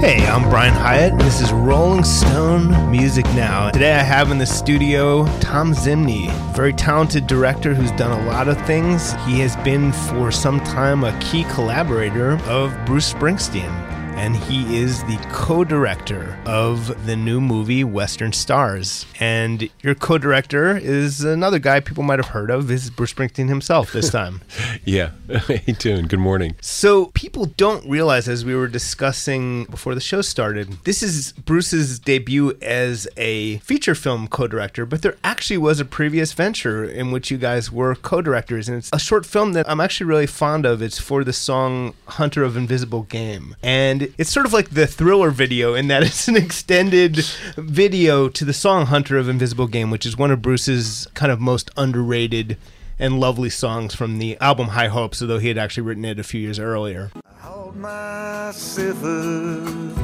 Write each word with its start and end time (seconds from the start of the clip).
Hey, 0.00 0.26
I'm 0.26 0.48
Brian 0.48 0.72
Hiatt, 0.72 1.12
and 1.12 1.20
this 1.20 1.42
is 1.42 1.52
Rolling 1.52 2.04
Stone 2.04 2.90
Music 2.90 3.26
Now. 3.34 3.70
Today 3.70 3.92
I 3.92 4.02
have 4.02 4.30
in 4.30 4.38
the 4.38 4.46
studio 4.46 5.26
Thom 5.40 5.74
Zimny, 5.74 6.32
very 6.54 6.72
talented 6.72 7.26
director 7.26 7.74
who's 7.74 7.92
done 7.92 8.18
a 8.18 8.24
lot 8.24 8.48
of 8.48 8.58
things. 8.66 9.12
He 9.26 9.38
has 9.40 9.56
been 9.56 9.92
for 9.92 10.32
some 10.32 10.58
time 10.60 11.04
a 11.04 11.16
key 11.20 11.44
collaborator 11.44 12.40
of 12.44 12.74
Bruce 12.86 13.12
Springsteen 13.12 13.89
and 14.20 14.36
he 14.36 14.76
is 14.76 15.02
the 15.04 15.16
co 15.32 15.64
director 15.64 16.38
of 16.44 17.06
the 17.06 17.16
new 17.16 17.40
movie 17.40 17.82
Western 17.84 18.34
Stars. 18.34 19.06
And 19.18 19.70
your 19.80 19.94
co 19.94 20.18
director 20.18 20.76
is 20.76 21.24
another 21.24 21.58
guy 21.58 21.80
people 21.80 22.02
might 22.02 22.18
have 22.18 22.28
heard 22.28 22.50
of, 22.50 22.70
is 22.70 22.90
Bruce 22.90 23.14
Springsteen 23.14 23.48
himself 23.48 23.94
this 23.94 24.10
time. 24.20 24.42
yeah. 24.84 25.12
Hey, 25.46 25.72
doing? 25.78 26.06
Good 26.06 26.18
morning. 26.18 26.54
So, 26.60 27.06
people 27.06 27.46
don't 27.46 27.88
realize, 27.88 28.28
as 28.28 28.44
we 28.44 28.54
were 28.54 28.68
discussing 28.68 29.64
before 29.64 29.94
the 29.94 30.00
show 30.00 30.20
started, 30.20 30.84
this 30.84 31.02
is 31.02 31.32
Bruce's 31.32 31.98
debut 31.98 32.52
as 32.60 33.08
a 33.16 33.56
feature 33.58 33.94
film 33.94 34.28
co 34.28 34.46
director, 34.46 34.84
but 34.84 35.00
there 35.00 35.16
actually 35.24 35.56
was 35.58 35.80
a 35.80 35.84
previous 35.86 36.34
venture 36.34 36.84
in 36.84 37.10
which 37.10 37.30
you 37.30 37.38
guys 37.38 37.72
were 37.72 37.94
co 37.94 38.20
directors. 38.20 38.68
And 38.68 38.76
it's 38.76 38.90
a 38.92 38.98
short 38.98 39.24
film 39.24 39.54
that 39.54 39.68
I'm 39.68 39.80
actually 39.80 40.08
really 40.08 40.26
fond 40.26 40.66
of. 40.66 40.82
It's 40.82 40.98
for 40.98 41.24
the 41.24 41.32
song 41.32 41.94
Hunter 42.06 42.44
of 42.44 42.56
Invisible 42.56 43.04
Game. 43.04 43.56
And 43.62 44.09
it's 44.18 44.30
sort 44.30 44.46
of 44.46 44.52
like 44.52 44.70
the 44.70 44.86
thriller 44.86 45.30
video 45.30 45.74
in 45.74 45.88
that 45.88 46.02
it's 46.04 46.28
an 46.28 46.36
extended 46.36 47.16
video 47.56 48.28
to 48.28 48.44
the 48.44 48.52
song 48.52 48.86
Hunter 48.86 49.18
of 49.18 49.28
Invisible 49.28 49.66
Game, 49.66 49.90
which 49.90 50.06
is 50.06 50.16
one 50.16 50.30
of 50.30 50.42
Bruce's 50.42 51.06
kind 51.14 51.32
of 51.32 51.40
most 51.40 51.70
underrated 51.76 52.56
and 52.98 53.18
lovely 53.18 53.50
songs 53.50 53.94
from 53.94 54.18
the 54.18 54.36
album 54.38 54.68
High 54.68 54.88
Hopes, 54.88 55.22
although 55.22 55.38
he 55.38 55.48
had 55.48 55.58
actually 55.58 55.84
written 55.84 56.04
it 56.04 56.18
a 56.18 56.22
few 56.22 56.40
years 56.40 56.58
earlier. 56.58 57.10
Hold 57.38 57.76
a 57.78 58.52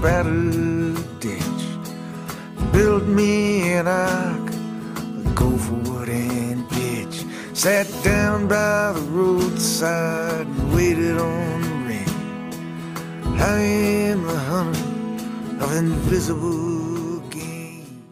battered 0.01 1.21
ditch, 1.21 2.73
build 2.73 3.07
me 3.07 3.73
an 3.73 3.87
ark, 3.87 4.47
go 5.35 5.57
for 5.59 6.07
pitch, 6.07 7.25
sat 7.53 7.87
down 8.03 8.49
by 8.49 8.93
the 8.93 9.01
roadside 9.11 10.47
waited 10.73 11.19
on 11.19 11.76
I 13.39 13.59
am 13.61 14.23
the 14.23 14.39
hunter 14.39 15.65
of 15.65 15.77
invisible 15.77 17.21
game. 17.29 18.03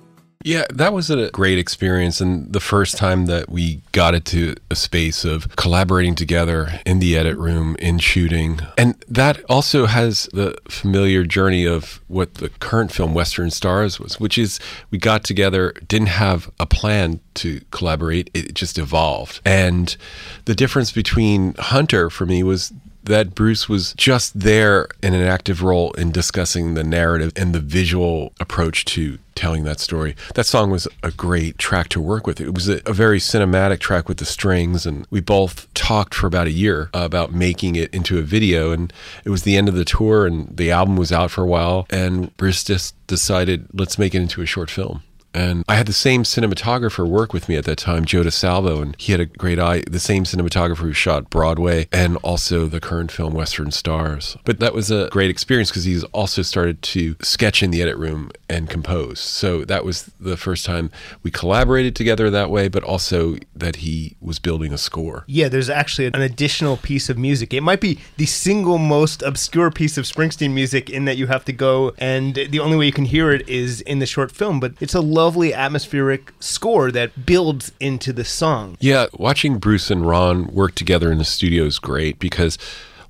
Yeah, 0.45 0.65
that 0.75 0.93
was 0.93 1.09
a 1.09 1.31
great 1.31 1.59
experience. 1.59 2.21
And 2.21 2.53
the 2.53 2.61
first 2.61 2.99
time 2.99 3.25
that 3.27 3.49
we 3.49 3.81
got 3.93 4.15
into 4.15 4.55
a 4.71 4.77
space 4.77 5.25
of 5.25 5.49
collaborating 5.57 6.15
together 6.15 6.81
in 6.85 6.99
the 6.99 7.17
edit 7.17 7.39
room, 7.39 7.75
in 7.79 7.99
shooting. 7.99 8.61
And 8.77 9.03
that 9.09 9.43
also 9.49 9.87
has 9.87 10.29
the 10.35 10.55
familiar 10.69 11.25
journey 11.25 11.67
of 11.67 12.03
what 12.09 12.35
the 12.35 12.51
current 12.51 12.93
film 12.93 13.15
Western 13.15 13.51
Stars 13.51 13.99
was, 13.99 14.21
which 14.21 14.37
is 14.37 14.61
we 14.91 14.99
got 14.99 15.25
together, 15.25 15.73
didn't 15.89 16.09
have 16.09 16.51
a 16.61 16.67
plan 16.67 17.21
to 17.37 17.63
collaborate, 17.71 18.29
it 18.35 18.53
just 18.53 18.77
evolved. 18.77 19.41
And 19.47 19.97
the 20.45 20.55
difference 20.55 20.93
between 20.93 21.55
Hunter 21.59 22.11
for 22.11 22.27
me 22.27 22.43
was 22.43 22.71
that 23.05 23.35
Bruce 23.35 23.69
was 23.69 23.95
just 23.95 24.39
there 24.41 24.89
in 25.03 25.15
an 25.15 25.23
active 25.23 25.63
role 25.63 25.93
in 25.93 26.11
discussing 26.11 26.75
the 26.75 26.85
narrative 26.85 27.33
and 27.37 27.55
the 27.55 27.61
visual 27.61 28.33
approach 28.41 28.85
to 28.87 29.19
telling 29.35 29.65
that 29.65 29.81
story. 29.81 30.15
That 30.35 30.47
song 30.47 30.71
was 30.71 30.87
a 31.03 31.11
great 31.11 31.59
track 31.59 31.89
to 31.91 32.01
work 32.01 32.27
with. 32.27 32.41
It 32.41 32.55
was 32.55 32.69
a, 32.69 32.81
a, 32.87 32.93
very 32.93 33.19
cinematic 33.19 33.81
track 33.81 34.09
with 34.09 34.19
the 34.19 34.25
strings, 34.25 34.87
and 34.87 35.07
we 35.11 35.21
both 35.21 35.73
talked 35.75 36.15
for 36.15 36.27
about 36.27 36.47
a 36.47 36.53
year 36.53 36.89
about 36.95 37.33
making 37.33 37.77
it 37.77 37.93
into 37.93 38.19
a 38.19 38.23
video. 38.23 38.71
And 38.71 38.93
it 39.25 39.31
was 39.31 39.43
the 39.43 39.57
end 39.57 39.69
of 39.69 39.75
the 39.75 39.85
tour, 39.85 40.27
and 40.27 40.57
the 40.57 40.71
album 40.71 40.97
was 40.97 41.13
out 41.13 41.31
for 41.31 41.43
a 41.43 41.47
while, 41.47 41.87
and 41.91 42.35
Bruce 42.37 42.65
just 42.65 42.95
decided, 43.07 43.67
let's 43.73 43.99
make 43.99 44.15
it 44.15 44.23
into 44.23 44.41
a 44.41 44.47
short 44.47 44.71
film. 44.71 45.03
And 45.35 45.65
I 45.69 45.75
had 45.75 45.87
the 45.87 45.93
same 45.93 46.23
cinematographer 46.23 47.07
work 47.07 47.33
with 47.33 47.49
me 47.49 47.57
at 47.57 47.65
that 47.65 47.77
time, 47.77 48.05
Joe 48.05 48.23
DeSalvo, 48.23 48.81
and 48.81 48.97
he 48.99 49.13
had 49.13 49.21
a 49.21 49.27
great 49.27 49.59
eye. 49.59 49.83
The 49.91 50.01
same 50.01 50.25
cinematographer 50.25 50.79
who 50.79 50.93
shot 50.93 51.29
Broadway 51.29 51.89
and 51.93 52.17
also 52.19 52.67
the 52.67 52.81
current 52.81 53.11
film 53.11 53.35
Western 53.35 53.73
Stars. 53.73 54.37
But 54.45 54.61
that 54.61 54.73
was 54.73 54.91
a 54.91 55.09
great 55.11 55.31
experience 55.31 55.71
because 55.71 55.85
he's 55.85 56.05
also 56.05 56.43
started 56.43 56.81
to 56.83 57.17
sketch 57.21 57.63
in 57.63 57.73
the 57.73 57.83
edit 57.83 57.97
room 57.97 58.31
and 58.49 58.71
compose. 58.71 59.19
So 59.19 59.65
that 59.65 59.85
was 59.85 60.11
the 60.21 60.37
first 60.37 60.65
time 60.65 60.91
we 61.23 61.31
collaborated 61.31 61.97
together 61.97 62.31
that 62.31 62.51
way, 62.51 62.69
but 62.69 62.85
also 62.85 63.37
that 63.57 63.77
he 63.77 64.17
was 64.21 64.39
building 64.39 64.73
a 64.73 64.79
score. 64.79 65.25
Yeah, 65.27 65.49
there's 65.49 65.71
actually 65.71 66.07
an 66.07 66.23
additional 66.23 66.77
piece 66.77 67.09
of 67.11 67.19
music. 67.19 67.53
It 67.53 67.63
might 67.63 67.81
be 67.81 67.99
the 68.17 68.27
single 68.27 68.79
most 68.79 69.23
obscure 69.23 69.71
piece 69.71 69.99
of 69.99 70.05
Springsteen 70.05 70.53
music 70.53 70.89
in 70.89 71.07
that 71.07 71.17
you 71.17 71.27
have 71.27 71.45
to 71.47 71.53
go 71.53 71.93
and 71.99 72.35
the 72.35 72.61
only 72.61 72.77
way 72.77 72.87
you 72.87 72.93
can 72.93 73.07
hear 73.07 73.33
it 73.33 73.49
is 73.49 73.81
in 73.81 73.99
the 73.99 74.07
short 74.07 74.31
film, 74.31 74.61
but 74.61 74.75
it's 74.81 74.95
a 74.95 75.01
low 75.01 75.24
lovely 75.25 75.55
atmospheric 75.55 76.33
score 76.39 76.91
that 76.91 77.25
builds 77.25 77.73
into 77.81 78.13
the 78.13 78.27
song. 78.27 78.77
Yeah, 78.79 79.07
watching 79.15 79.59
Bruce 79.59 79.91
and 79.91 80.07
Ron 80.07 80.49
work 80.49 80.75
together 80.75 81.11
in 81.11 81.17
the 81.17 81.25
studio 81.25 81.65
is 81.65 81.79
great 81.79 82.19
because 82.19 82.59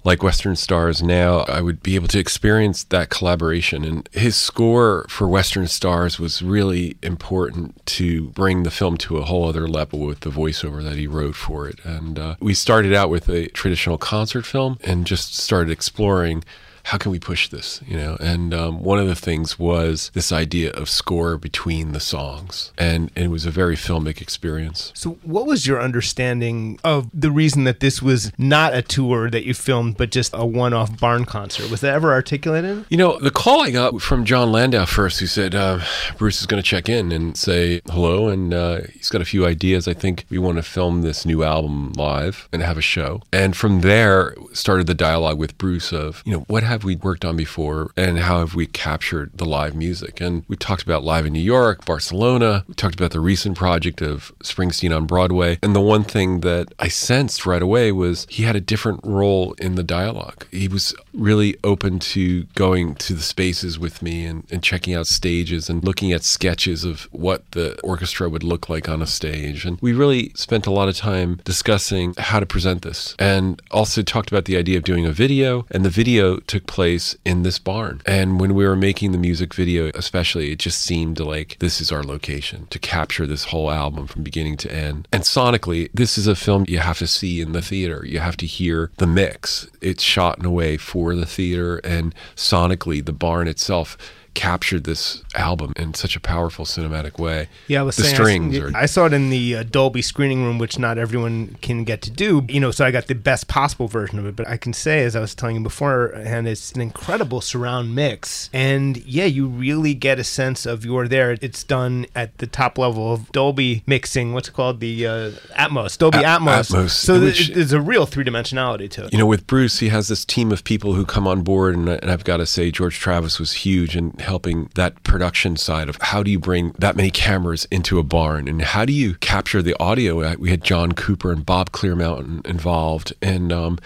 like 0.05 0.23
Western 0.23 0.55
Stars 0.55 1.03
now, 1.03 1.41
I 1.49 1.61
would 1.61 1.83
be 1.83 1.97
able 1.97 2.07
to 2.09 2.19
experience 2.21 2.85
that 2.85 3.09
collaboration. 3.09 3.85
And 3.85 4.09
his 4.13 4.37
score 4.37 5.07
for 5.09 5.27
Western 5.27 5.67
Stars 5.67 6.21
was 6.21 6.41
really 6.41 6.97
important 7.03 7.85
to 7.87 8.29
bring 8.29 8.63
the 8.63 8.71
film 8.71 8.97
to 8.99 9.17
a 9.17 9.25
whole 9.25 9.49
other 9.49 9.67
level 9.67 10.01
with 10.01 10.21
the 10.21 10.31
voiceover 10.31 10.85
that 10.85 10.97
he 10.97 11.09
wrote 11.09 11.35
for 11.35 11.67
it. 11.67 11.81
And 11.85 12.19
uh, 12.19 12.37
we 12.39 12.55
started 12.55 12.95
out 12.95 13.11
with 13.11 13.29
a 13.29 13.49
traditional 13.49 13.99
concert 13.99 14.47
film 14.47 14.79
and 14.85 15.05
just 15.05 15.35
started 15.35 15.73
exploring 15.73 16.45
how 16.85 16.99
can 16.99 17.11
we 17.11 17.19
push 17.19 17.49
this? 17.49 17.81
You 17.87 17.97
know, 17.97 18.17
and 18.21 18.53
um, 18.53 18.83
one 18.83 18.99
of 18.99 19.07
the 19.07 19.15
things 19.15 19.59
was 19.59 20.11
this 20.15 20.31
idea 20.31 20.71
of 20.73 20.89
score 20.89 21.39
between 21.39 21.93
the 21.93 22.01
songs, 22.01 22.73
and, 22.77 23.11
and 23.17 23.25
it 23.25 23.29
was 23.29 23.47
a 23.47 23.51
very 23.51 23.75
filmic 23.75 24.21
experience. 24.21 24.93
So, 24.95 25.19
what 25.23 25.47
was 25.47 25.67
your 25.67 25.81
understanding 25.81 26.79
of 26.85 27.09
the 27.13 27.31
reason 27.31 27.65
that 27.65 27.81
this 27.81 28.03
was 28.03 28.33
not 28.39 28.75
a 28.75 28.83
tour 28.83 29.31
that 29.31 29.45
you 29.45 29.55
filmed, 29.55 29.97
but 29.97 30.11
just 30.11 30.33
a 30.35 30.45
one-off 30.45 31.01
barn 31.01 31.25
concert? 31.25 31.71
Was 31.71 31.81
that 31.81 31.95
ever 31.95 32.13
articulated? 32.13 32.85
You 32.91 32.99
know, 32.99 33.19
the 33.19 33.31
call 33.31 33.63
I 33.63 33.71
got 33.71 34.01
from 34.03 34.27
Jon 34.27 34.53
Landau 34.53 34.85
first, 34.85 35.21
who 35.21 35.27
said 35.27 35.55
uh, 35.55 35.81
Bruce 36.19 36.41
is 36.41 36.47
going 36.47 36.63
to 36.63 36.69
check 36.69 36.89
in 36.89 37.13
and 37.13 37.37
say 37.37 37.81
hello, 37.87 38.29
and 38.29 38.53
uh, 38.53 38.83
he's 38.93 39.09
got 39.09 39.23
a 39.23 39.27
few 39.27 39.47
ideas. 39.47 39.89
I 39.89 39.95
think 39.95 40.27
we 40.29 40.39
want 40.39 40.57
to 40.57 40.63
film 40.63 41.01
this 41.01 41.25
new 41.25 41.45
album 41.45 41.93
live 41.93 42.47
and 42.53 42.63
have 42.63 42.77
a 42.77 42.83
show, 42.83 43.23
and 43.33 43.57
from 43.57 43.81
there 43.81 44.35
started 44.53 44.87
the 44.87 44.95
dialogue 44.95 45.39
with 45.39 45.57
Bruce 45.57 45.93
of 45.93 46.23
you 46.27 46.33
know 46.33 46.45
what 46.49 46.63
have 46.75 46.85
we 46.85 46.97
worked 46.97 47.25
on 47.25 47.37
before 47.37 47.91
and 47.97 48.19
how 48.19 48.41
have 48.41 48.55
we 48.55 48.67
captured 48.67 49.31
the 49.35 49.47
live 49.47 49.75
music. 49.75 50.21
And 50.21 50.45
we 50.49 50.57
talked 50.57 50.83
about 50.83 51.05
live 51.05 51.25
in 51.25 51.33
New 51.33 51.41
York, 51.41 51.85
Barcelona. 51.85 52.65
We 52.69 52.75
talked 52.75 52.95
about 52.95 53.13
the 53.13 53.21
recent 53.21 53.57
project 53.57 54.03
of 54.03 54.33
Springsteen 54.43 54.95
on 54.95 55.07
Broadway. 55.07 55.59
And 55.63 55.75
the 55.75 55.81
one 55.81 56.05
thing 56.05 56.41
that 56.41 56.75
I 56.79 56.89
sensed 56.89 57.47
right 57.47 57.63
away 57.63 57.93
was 57.93 58.27
he 58.29 58.43
had 58.43 58.57
a 58.57 58.61
different 58.61 59.01
role 59.05 59.53
in 59.55 59.77
the 59.77 59.83
dialogue. 59.83 60.47
He 60.51 60.69
was 60.69 60.95
really 61.13 61.57
open 61.63 62.01
to 62.01 62.45
going 62.55 62.97
to 62.97 63.15
the 63.15 63.23
spaces 63.23 63.79
with 63.79 64.03
me 64.03 64.27
and, 64.27 64.45
and 64.51 64.63
checking 64.63 64.95
out 64.95 65.07
stages 65.07 65.71
and 65.71 65.85
looking 65.85 66.13
at 66.13 66.25
sketches 66.25 66.85
of 66.85 67.09
what 67.13 67.49
the 67.53 67.81
orchestra 67.83 68.29
would 68.29 68.43
look 68.43 68.69
like 68.69 68.89
on 68.89 69.01
a 69.01 69.07
stage. 69.07 69.65
And 69.65 69.79
we 69.81 69.93
really 69.93 70.33
spent 70.35 70.67
a 70.67 70.73
lot 70.73 70.89
of 70.89 70.97
time 70.97 71.41
discussing 71.45 72.15
how 72.19 72.41
to 72.41 72.47
present 72.47 72.83
this 72.83 73.15
and 73.19 73.63
also 73.71 74.03
talked 74.03 74.31
about 74.31 74.47
the 74.47 74.57
idea 74.57 74.77
of 74.77 74.85
doing 74.85 75.07
a 75.07 75.13
video. 75.13 75.67
And 75.71 75.85
the 75.85 75.91
video 75.91 76.39
took 76.39 76.64
place 76.67 77.17
in 77.25 77.43
this 77.43 77.59
barn. 77.59 78.01
And 78.07 78.41
when 78.41 78.55
we 78.55 78.67
were 78.67 78.77
making 78.77 79.13
the 79.13 79.19
music 79.19 79.55
video, 79.55 79.91
especially, 79.95 80.53
it 80.53 80.59
just 80.59 80.81
seemed 80.81 81.21
like 81.21 81.57
this 81.61 81.81
is 81.81 81.93
our 81.93 82.03
location 82.03 82.67
to 82.71 82.79
capture 82.79 83.27
this 83.27 83.45
whole 83.45 83.71
album 83.71 84.07
from 84.07 84.23
beginning 84.23 84.57
to 84.59 84.73
end. 84.73 85.09
And 85.13 85.23
sonically, 85.23 85.91
this 85.95 86.19
is 86.19 86.27
a 86.27 86.35
film 86.35 86.65
you 86.69 86.79
have 86.79 86.99
to 86.99 87.07
see 87.07 87.41
in 87.41 87.53
the 87.53 87.63
theater. 87.63 88.05
You 88.07 88.21
have 88.21 88.37
to 88.39 88.47
hear 88.47 88.91
the 88.97 89.07
mix. 89.07 89.69
It's 89.81 90.03
shot 90.03 90.39
in 90.39 90.45
a 90.45 90.51
way 90.51 90.77
for 90.77 91.15
the 91.15 91.27
theater, 91.27 91.79
and 91.79 92.15
sonically, 92.37 93.05
the 93.05 93.13
barn 93.13 93.49
itself 93.49 93.97
captured 94.35 94.85
this 94.85 95.23
album 95.35 95.73
in 95.77 95.95
such 95.95 96.17
a 96.17 96.21
powerful 96.21 96.65
cinematic 96.65 97.19
way. 97.19 97.49
Yeah, 97.69 97.81
I 97.81 97.83
was 97.85 97.97
the 97.97 98.03
saying, 98.03 98.15
strings 98.15 98.59
I, 98.59 98.63
are 98.63 98.73
I 98.75 98.87
saw 98.87 99.07
it 99.07 99.13
in 99.13 99.31
the 99.31 99.57
uh, 99.57 99.63
Dolby 99.63 100.03
screening 100.03 100.45
room, 100.45 100.59
which 100.59 100.79
not 100.79 100.99
everyone 100.99 101.57
can 101.63 101.85
get 101.85 102.03
to 102.03 102.11
do. 102.11 102.45
You 102.49 102.61
know, 102.61 102.71
so 102.71 102.85
I 102.85 102.91
got 102.91 103.07
the 103.07 103.15
best 103.15 103.49
possible 103.49 103.89
version 103.89 104.19
of 104.19 104.27
it. 104.27 104.37
But 104.37 104.49
I 104.49 104.57
can 104.57 104.73
say, 104.73 105.05
as 105.05 105.15
I 105.17 105.21
was 105.21 105.35
telling 105.35 105.57
you 105.57 105.63
beforehand, 105.63 106.49
it's 106.49 106.73
an 106.73 106.81
incredible 106.81 107.41
surround 107.41 107.95
mix, 107.95 108.51
and 108.53 108.97
yeah, 109.07 109.25
you 109.25 109.47
really 109.47 109.95
get 109.95 110.19
a 110.19 110.25
sense 110.25 110.67
of 110.67 110.85
you're 110.85 111.09
there. 111.09 111.37
It's 111.41 111.65
done 111.65 112.07
at 112.15 112.37
the 112.39 112.47
top 112.47 112.79
level 112.79 113.13
of 113.13 113.31
Dolby 113.33 113.83
mixing. 113.87 114.33
What's 114.33 114.49
it 114.49 114.53
called? 114.55 114.81
The 114.81 115.07
uh, 115.07 115.31
Atmos, 115.57 115.97
Dolby 115.99 116.19
A- 116.19 116.23
Atmos. 116.23 116.71
Atmos, 116.71 116.91
So 116.91 117.21
which- 117.21 117.49
there's 117.55 117.73
a 117.73 117.81
real 117.81 118.07
three 118.07 118.25
dimensionality 118.25 118.91
to 118.91 119.05
it. 119.07 119.13
you 119.13 119.19
know, 119.19 119.27
with 119.27 119.47
Bruce, 119.47 119.79
he 119.79 119.89
has 119.91 120.09
this 120.09 120.25
team 120.25 120.51
of 120.53 120.65
people 120.65 120.95
who 120.95 121.05
come 121.05 121.27
on 121.27 121.43
board, 121.43 121.77
and, 121.77 121.89
and 121.89 122.11
I've 122.11 122.25
got 122.25 122.39
to 122.39 122.47
say, 122.47 122.71
George 122.71 122.99
Travis 122.99 123.39
was 123.39 123.53
huge 123.53 123.97
in 123.97 124.11
helping 124.25 124.71
that 124.75 125.03
production 125.05 125.57
side 125.57 125.89
of 125.89 125.97
how 126.01 126.23
do 126.23 126.31
you 126.31 126.39
bring 126.39 126.73
that 126.79 126.97
many 126.97 127.11
cameras 127.11 127.67
into 127.71 127.99
a 127.99 128.03
barn, 128.03 128.49
and 128.49 128.63
how 128.63 128.85
do 128.85 128.93
you 128.93 129.15
capture 129.17 129.63
the 129.63 129.77
audio? 129.79 130.37
We 130.37 130.51
had 130.51 130.65
John 130.65 130.93
Cooper 130.93 131.31
and 131.31 131.47
Bob 131.47 131.71
Clearmountain 131.71 132.45
involved, 132.47 133.13
and 133.23 133.53
um, 133.53 133.79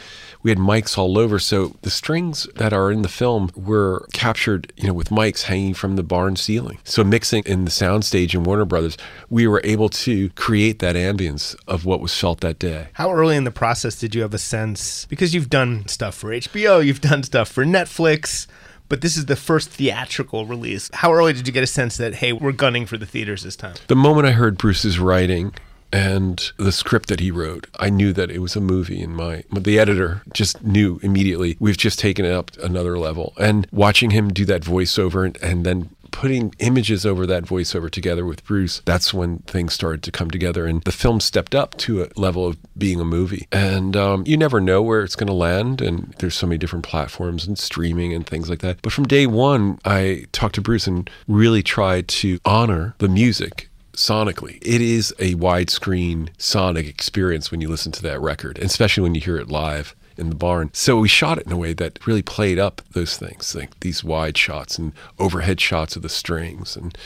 we 0.43 0.50
had 0.50 0.58
mics 0.58 0.96
all 0.96 1.19
over. 1.19 1.38
So 1.38 1.76
the 1.82 1.90
strings 1.90 2.49
that 2.56 2.73
are 2.73 2.90
in 2.90 3.02
the 3.02 3.08
film 3.08 3.50
were 3.55 4.06
captured, 4.12 4.73
you 4.76 4.87
know, 4.87 4.94
with 4.94 5.11
mics 5.11 5.43
hanging 5.43 5.75
from 5.75 5.96
the 5.96 6.02
barn 6.02 6.37
ceiling. 6.37 6.79
So 6.85 7.05
mixing 7.05 7.43
in 7.44 7.64
the 7.64 7.70
soundstage 7.70 8.35
in 8.35 8.44
Warner 8.44 8.64
Brothers, 8.64 8.96
we 9.29 9.46
were 9.46 9.61
able 9.64 9.88
to 9.90 10.31
create 10.31 10.79
that 10.79 10.96
ambience 10.96 11.56
of 11.67 11.85
what 11.85 12.00
was 12.00 12.19
felt 12.19 12.40
that 12.40 12.58
day. 12.58 12.88
How 12.94 13.12
early 13.12 13.37
in 13.37 13.44
the 13.44 13.50
process 13.50 13.99
did 13.99 14.14
you 14.14 14.23
have 14.23 14.35
a 14.35 14.38
sense? 14.38 15.05
Because 15.06 15.35
you've 15.35 15.50
done 15.50 15.87
stuff 15.88 16.14
for 16.14 16.31
HBO, 16.31 16.85
you've 16.85 17.00
done 17.00 17.23
stuff 17.23 17.49
for 17.49 17.64
Netflix, 17.64 18.46
but 18.88 19.00
this 19.00 19.17
is 19.17 19.26
the 19.26 19.37
first 19.37 19.70
theatrical 19.70 20.46
release. 20.46 20.90
How 20.94 21.12
early 21.12 21.32
did 21.32 21.46
you 21.46 21.52
get 21.52 21.62
a 21.62 21.67
sense 21.67 21.96
that, 21.99 22.17
hey, 22.17 22.32
we're 22.32 22.52
gunning 22.52 22.87
for 22.87 22.96
the 22.96 23.06
theaters 23.06 23.43
this 23.43 23.56
time? 23.56 23.75
The 23.87 23.96
moment 23.96 24.26
I 24.26 24.32
heard 24.32 24.58
Bruce's 24.58 24.99
writing 24.99 25.52
and 25.93 26.52
the 26.58 26.73
script 26.73 27.08
that 27.08 27.20
he 27.20 27.31
wrote, 27.31 27.67
I 27.79 27.90
knew 27.90 28.12
that 28.12 28.31
it 28.31 28.40
was 28.40 28.56
a 28.56 28.61
movie. 28.61 29.00
And 29.00 29.17
my 29.17 29.44
the 29.50 29.79
editor 29.79 30.23
just 30.32 30.62
knew 30.62 31.00
immediately. 31.02 31.56
We've 31.61 31.79
just 31.79 31.99
taken 31.99 32.25
it 32.25 32.32
up 32.32 32.50
another 32.62 32.99
level. 32.99 33.32
And 33.38 33.67
watching 33.73 34.11
him 34.11 34.29
do 34.29 34.44
that 34.46 34.62
voiceover 34.62 35.25
and, 35.25 35.37
and 35.43 35.64
then 35.64 35.90
putting 36.10 36.55
images 36.58 37.06
over 37.06 37.26
that 37.26 37.44
voiceover 37.44 37.90
together 37.90 38.25
with 38.25 38.44
Bruce, 38.44 38.82
that's 38.84 39.14
when 39.14 39.38
things 39.40 39.72
started 39.72 40.02
to 40.05 40.12
come 40.12 40.31
together. 40.31 40.66
And 40.66 40.82
the 40.82 40.93
film 40.93 41.20
stepped 41.20 41.55
up 41.55 41.76
to 41.78 42.02
a 42.02 42.08
level 42.16 42.46
of 42.46 42.56
being 42.76 43.00
a 43.00 43.05
movie. 43.05 43.46
And 43.52 43.96
um, 43.96 44.25
you 44.26 44.37
never 44.37 44.60
know 44.60 44.82
where 44.82 45.02
it's 45.02 45.16
going 45.16 45.28
to 45.28 45.32
land. 45.32 45.81
And 45.81 46.14
there's 46.19 46.34
so 46.34 46.46
many 46.46 46.58
different 46.58 46.84
platforms 46.84 47.46
and 47.46 47.58
streaming 47.58 48.12
and 48.12 48.26
things 48.26 48.49
like 48.50 48.60
that. 48.60 48.82
But 48.82 48.93
from 48.93 49.06
day 49.06 49.26
one, 49.26 49.78
I 49.84 50.26
talked 50.32 50.56
to 50.56 50.60
Bruce 50.60 50.87
and 50.87 51.08
really 51.26 51.62
tried 51.62 52.08
to 52.08 52.38
honor 52.44 52.94
the 52.99 53.08
music 53.08 53.69
sonically. 53.99 54.58
It 54.62 54.81
is 54.81 55.12
a 55.19 55.34
widescreen 55.34 56.28
sonic 56.38 56.87
experience 56.87 57.50
when 57.50 57.61
you 57.61 57.69
listen 57.69 57.93
to 57.93 58.02
that 58.02 58.20
record, 58.20 58.58
especially 58.58 59.02
when 59.02 59.14
you 59.14 59.20
hear 59.20 59.37
it 59.37 59.49
live 59.49 59.94
in 60.18 60.30
the 60.30 60.36
barn. 60.36 60.70
So 60.72 60.98
we 60.98 61.08
shot 61.08 61.38
it 61.38 61.46
in 61.46 61.52
a 61.52 61.56
way 61.56 61.72
that 61.74 62.06
really 62.06 62.22
played 62.22 62.58
up 62.58 62.82
those 62.92 63.16
things, 63.16 63.54
like 63.54 63.78
these 63.80 64.02
wide 64.02 64.36
shots 64.36 64.78
and 64.78 64.92
overhead 65.18 65.60
shots 65.60 65.96
of 65.96 66.02
the 66.02 66.08
strings 66.08 66.76
and 66.76 66.96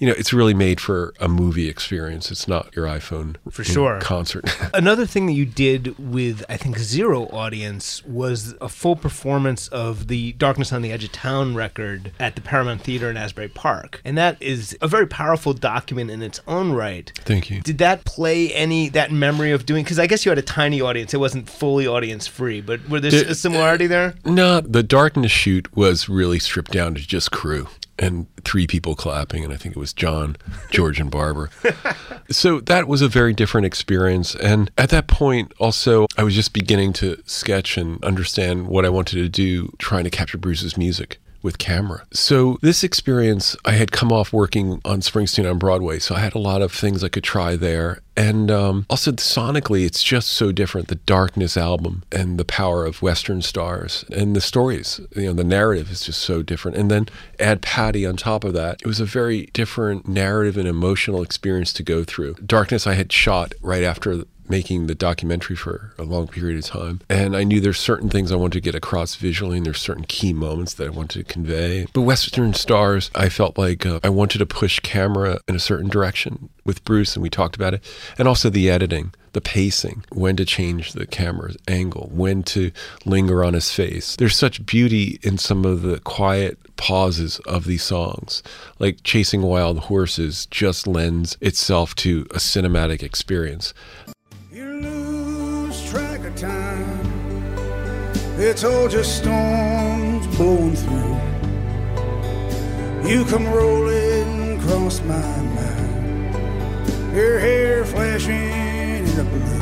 you 0.00 0.06
know, 0.06 0.14
it's 0.16 0.32
really 0.32 0.54
made 0.54 0.80
for 0.80 1.12
a 1.20 1.28
movie 1.28 1.68
experience. 1.68 2.30
It's 2.30 2.48
not 2.48 2.74
your 2.74 2.86
iPhone 2.86 3.36
For 3.50 3.62
sure. 3.62 4.00
concert. 4.00 4.44
Another 4.74 5.04
thing 5.04 5.26
that 5.26 5.34
you 5.34 5.44
did 5.44 5.96
with, 5.98 6.42
I 6.48 6.56
think, 6.56 6.78
zero 6.78 7.26
audience 7.26 8.02
was 8.06 8.54
a 8.62 8.68
full 8.70 8.96
performance 8.96 9.68
of 9.68 10.08
the 10.08 10.32
Darkness 10.32 10.72
on 10.72 10.80
the 10.80 10.90
Edge 10.90 11.04
of 11.04 11.12
Town 11.12 11.54
record 11.54 12.12
at 12.18 12.34
the 12.34 12.40
Paramount 12.40 12.80
Theater 12.80 13.10
in 13.10 13.18
Asbury 13.18 13.48
Park. 13.48 14.00
And 14.02 14.16
that 14.16 14.40
is 14.42 14.76
a 14.80 14.88
very 14.88 15.06
powerful 15.06 15.52
document 15.52 16.10
in 16.10 16.22
its 16.22 16.40
own 16.48 16.72
right. 16.72 17.12
Thank 17.26 17.50
you. 17.50 17.60
Did 17.60 17.76
that 17.78 18.06
play 18.06 18.50
any, 18.54 18.88
that 18.88 19.12
memory 19.12 19.52
of 19.52 19.66
doing, 19.66 19.84
because 19.84 19.98
I 19.98 20.06
guess 20.06 20.24
you 20.24 20.30
had 20.30 20.38
a 20.38 20.42
tiny 20.42 20.80
audience, 20.80 21.12
it 21.12 21.18
wasn't 21.20 21.46
fully 21.48 21.86
audience 21.86 22.26
free, 22.26 22.62
but 22.62 22.88
were 22.88 23.00
there 23.00 23.10
Did- 23.10 23.28
a 23.28 23.34
similarity 23.34 23.86
there? 23.86 24.14
No, 24.24 24.62
the 24.62 24.82
darkness 24.82 25.30
shoot 25.30 25.76
was 25.76 26.08
really 26.08 26.38
stripped 26.38 26.70
down 26.72 26.94
to 26.94 27.06
just 27.06 27.30
crew 27.30 27.68
and 28.00 28.26
three 28.44 28.66
people 28.66 28.96
clapping, 28.96 29.44
and 29.44 29.52
I 29.52 29.56
think 29.56 29.76
it 29.76 29.78
was 29.78 29.92
John, 29.92 30.36
George, 30.70 30.98
and 30.98 31.10
Barbara. 31.10 31.50
so 32.30 32.60
that 32.60 32.88
was 32.88 33.02
a 33.02 33.08
very 33.08 33.34
different 33.34 33.66
experience. 33.66 34.34
And 34.34 34.70
at 34.78 34.88
that 34.88 35.06
point, 35.06 35.52
also, 35.58 36.06
I 36.16 36.24
was 36.24 36.34
just 36.34 36.54
beginning 36.54 36.94
to 36.94 37.22
sketch 37.26 37.76
and 37.76 38.02
understand 38.02 38.68
what 38.68 38.86
I 38.86 38.88
wanted 38.88 39.16
to 39.16 39.28
do, 39.28 39.72
trying 39.78 40.04
to 40.04 40.10
capture 40.10 40.38
Bruce's 40.38 40.76
music 40.76 41.20
with 41.42 41.58
camera. 41.58 42.06
So 42.12 42.58
this 42.62 42.84
experience, 42.84 43.56
I 43.64 43.72
had 43.72 43.92
come 43.92 44.12
off 44.12 44.32
working 44.32 44.80
on 44.84 45.00
Springsteen 45.00 45.48
on 45.48 45.58
Broadway, 45.58 45.98
so 45.98 46.14
I 46.14 46.20
had 46.20 46.34
a 46.34 46.38
lot 46.38 46.62
of 46.62 46.72
things 46.72 47.02
I 47.02 47.08
could 47.08 47.24
try 47.24 47.56
there. 47.56 48.00
And 48.16 48.50
um, 48.50 48.84
also 48.90 49.12
sonically, 49.12 49.86
it's 49.86 50.02
just 50.02 50.28
so 50.28 50.52
different. 50.52 50.88
The 50.88 50.96
Darkness 50.96 51.56
album 51.56 52.02
and 52.12 52.38
the 52.38 52.44
power 52.44 52.84
of 52.84 53.00
Western 53.00 53.40
Stars 53.40 54.04
and 54.14 54.36
the 54.36 54.42
stories, 54.42 55.00
you 55.16 55.24
know, 55.24 55.32
the 55.32 55.44
narrative 55.44 55.90
is 55.90 56.02
just 56.02 56.20
so 56.20 56.42
different. 56.42 56.76
And 56.76 56.90
then 56.90 57.06
add 57.38 57.62
Patty 57.62 58.04
on 58.04 58.16
top 58.16 58.44
of 58.44 58.52
that. 58.52 58.82
It 58.82 58.86
was 58.86 59.00
a 59.00 59.06
very 59.06 59.46
different 59.54 60.06
narrative 60.06 60.58
and 60.58 60.68
emotional 60.68 61.22
experience 61.22 61.72
to 61.74 61.82
go 61.82 62.04
through. 62.04 62.34
Darkness, 62.44 62.86
I 62.86 62.94
had 62.94 63.10
shot 63.10 63.54
right 63.62 63.82
after 63.82 64.24
making 64.50 64.86
the 64.86 64.94
documentary 64.94 65.56
for 65.56 65.94
a 65.98 66.02
long 66.02 66.26
period 66.26 66.58
of 66.58 66.64
time. 66.64 67.00
And 67.08 67.36
I 67.36 67.44
knew 67.44 67.60
there's 67.60 67.78
certain 67.78 68.10
things 68.10 68.32
I 68.32 68.36
wanted 68.36 68.54
to 68.54 68.60
get 68.60 68.74
across 68.74 69.14
visually, 69.14 69.58
and 69.58 69.66
there's 69.66 69.80
certain 69.80 70.04
key 70.04 70.32
moments 70.32 70.74
that 70.74 70.86
I 70.86 70.90
wanted 70.90 71.26
to 71.26 71.32
convey. 71.32 71.86
But 71.92 72.02
Western 72.02 72.52
Stars, 72.54 73.10
I 73.14 73.28
felt 73.28 73.56
like 73.56 73.86
uh, 73.86 74.00
I 74.02 74.08
wanted 74.08 74.38
to 74.38 74.46
push 74.46 74.80
camera 74.80 75.38
in 75.48 75.54
a 75.54 75.60
certain 75.60 75.88
direction 75.88 76.50
with 76.64 76.84
Bruce, 76.84 77.16
and 77.16 77.22
we 77.22 77.30
talked 77.30 77.56
about 77.56 77.74
it. 77.74 77.84
And 78.18 78.28
also 78.28 78.50
the 78.50 78.68
editing, 78.68 79.12
the 79.32 79.40
pacing, 79.40 80.04
when 80.12 80.36
to 80.36 80.44
change 80.44 80.92
the 80.92 81.06
camera's 81.06 81.56
angle, 81.68 82.10
when 82.12 82.42
to 82.42 82.72
linger 83.04 83.44
on 83.44 83.54
his 83.54 83.72
face. 83.72 84.16
There's 84.16 84.36
such 84.36 84.66
beauty 84.66 85.18
in 85.22 85.38
some 85.38 85.64
of 85.64 85.82
the 85.82 86.00
quiet 86.00 86.58
pauses 86.76 87.40
of 87.40 87.64
these 87.64 87.82
songs. 87.82 88.42
Like 88.78 89.02
Chasing 89.04 89.42
Wild 89.42 89.78
Horses 89.80 90.46
just 90.46 90.86
lends 90.86 91.36
itself 91.40 91.94
to 91.96 92.26
a 92.30 92.38
cinematic 92.38 93.02
experience. 93.02 93.74
Time. 96.40 97.00
It's 98.38 98.64
all 98.64 98.88
just 98.88 99.18
storms 99.18 100.26
blowing 100.36 100.74
through. 100.74 101.18
You 103.06 103.26
come 103.26 103.46
rolling 103.46 104.58
across 104.58 105.00
my 105.02 105.20
mind. 105.42 106.34
Your 107.14 107.38
hair 107.38 107.84
flashing 107.84 108.34
in 108.34 109.04
the 109.16 109.24
blue. 109.24 109.60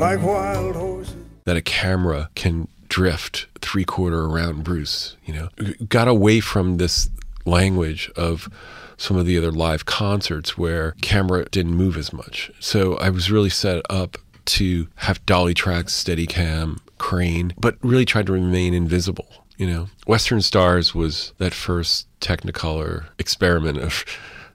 Like 0.00 0.20
wild 0.22 0.74
horses. 0.74 1.14
that 1.44 1.56
a 1.56 1.62
camera 1.62 2.30
can 2.34 2.66
drift 2.88 3.46
three 3.60 3.84
quarter 3.84 4.24
around 4.24 4.64
Bruce. 4.64 5.16
You 5.24 5.34
know, 5.34 5.48
got 5.88 6.08
away 6.08 6.40
from 6.40 6.78
this 6.78 7.08
language 7.44 8.10
of 8.16 8.48
some 8.96 9.16
of 9.16 9.26
the 9.26 9.38
other 9.38 9.52
live 9.52 9.84
concerts 9.84 10.58
where 10.58 10.92
camera 11.02 11.44
didn't 11.50 11.74
move 11.74 11.96
as 11.96 12.12
much. 12.12 12.50
So 12.58 12.96
I 12.96 13.10
was 13.10 13.30
really 13.30 13.50
set 13.50 13.82
up 13.90 14.18
to 14.46 14.88
have 14.96 15.24
dolly 15.26 15.54
tracks, 15.54 15.92
steady 15.92 16.26
cam, 16.26 16.80
crane, 16.98 17.54
but 17.58 17.76
really 17.82 18.04
tried 18.04 18.26
to 18.26 18.32
remain 18.32 18.74
invisible. 18.74 19.28
You 19.56 19.66
know, 19.68 19.88
Western 20.06 20.42
Stars 20.42 20.94
was 20.94 21.32
that 21.38 21.54
first 21.54 22.08
Technicolor 22.20 23.06
experiment 23.18 23.78
of 23.78 24.04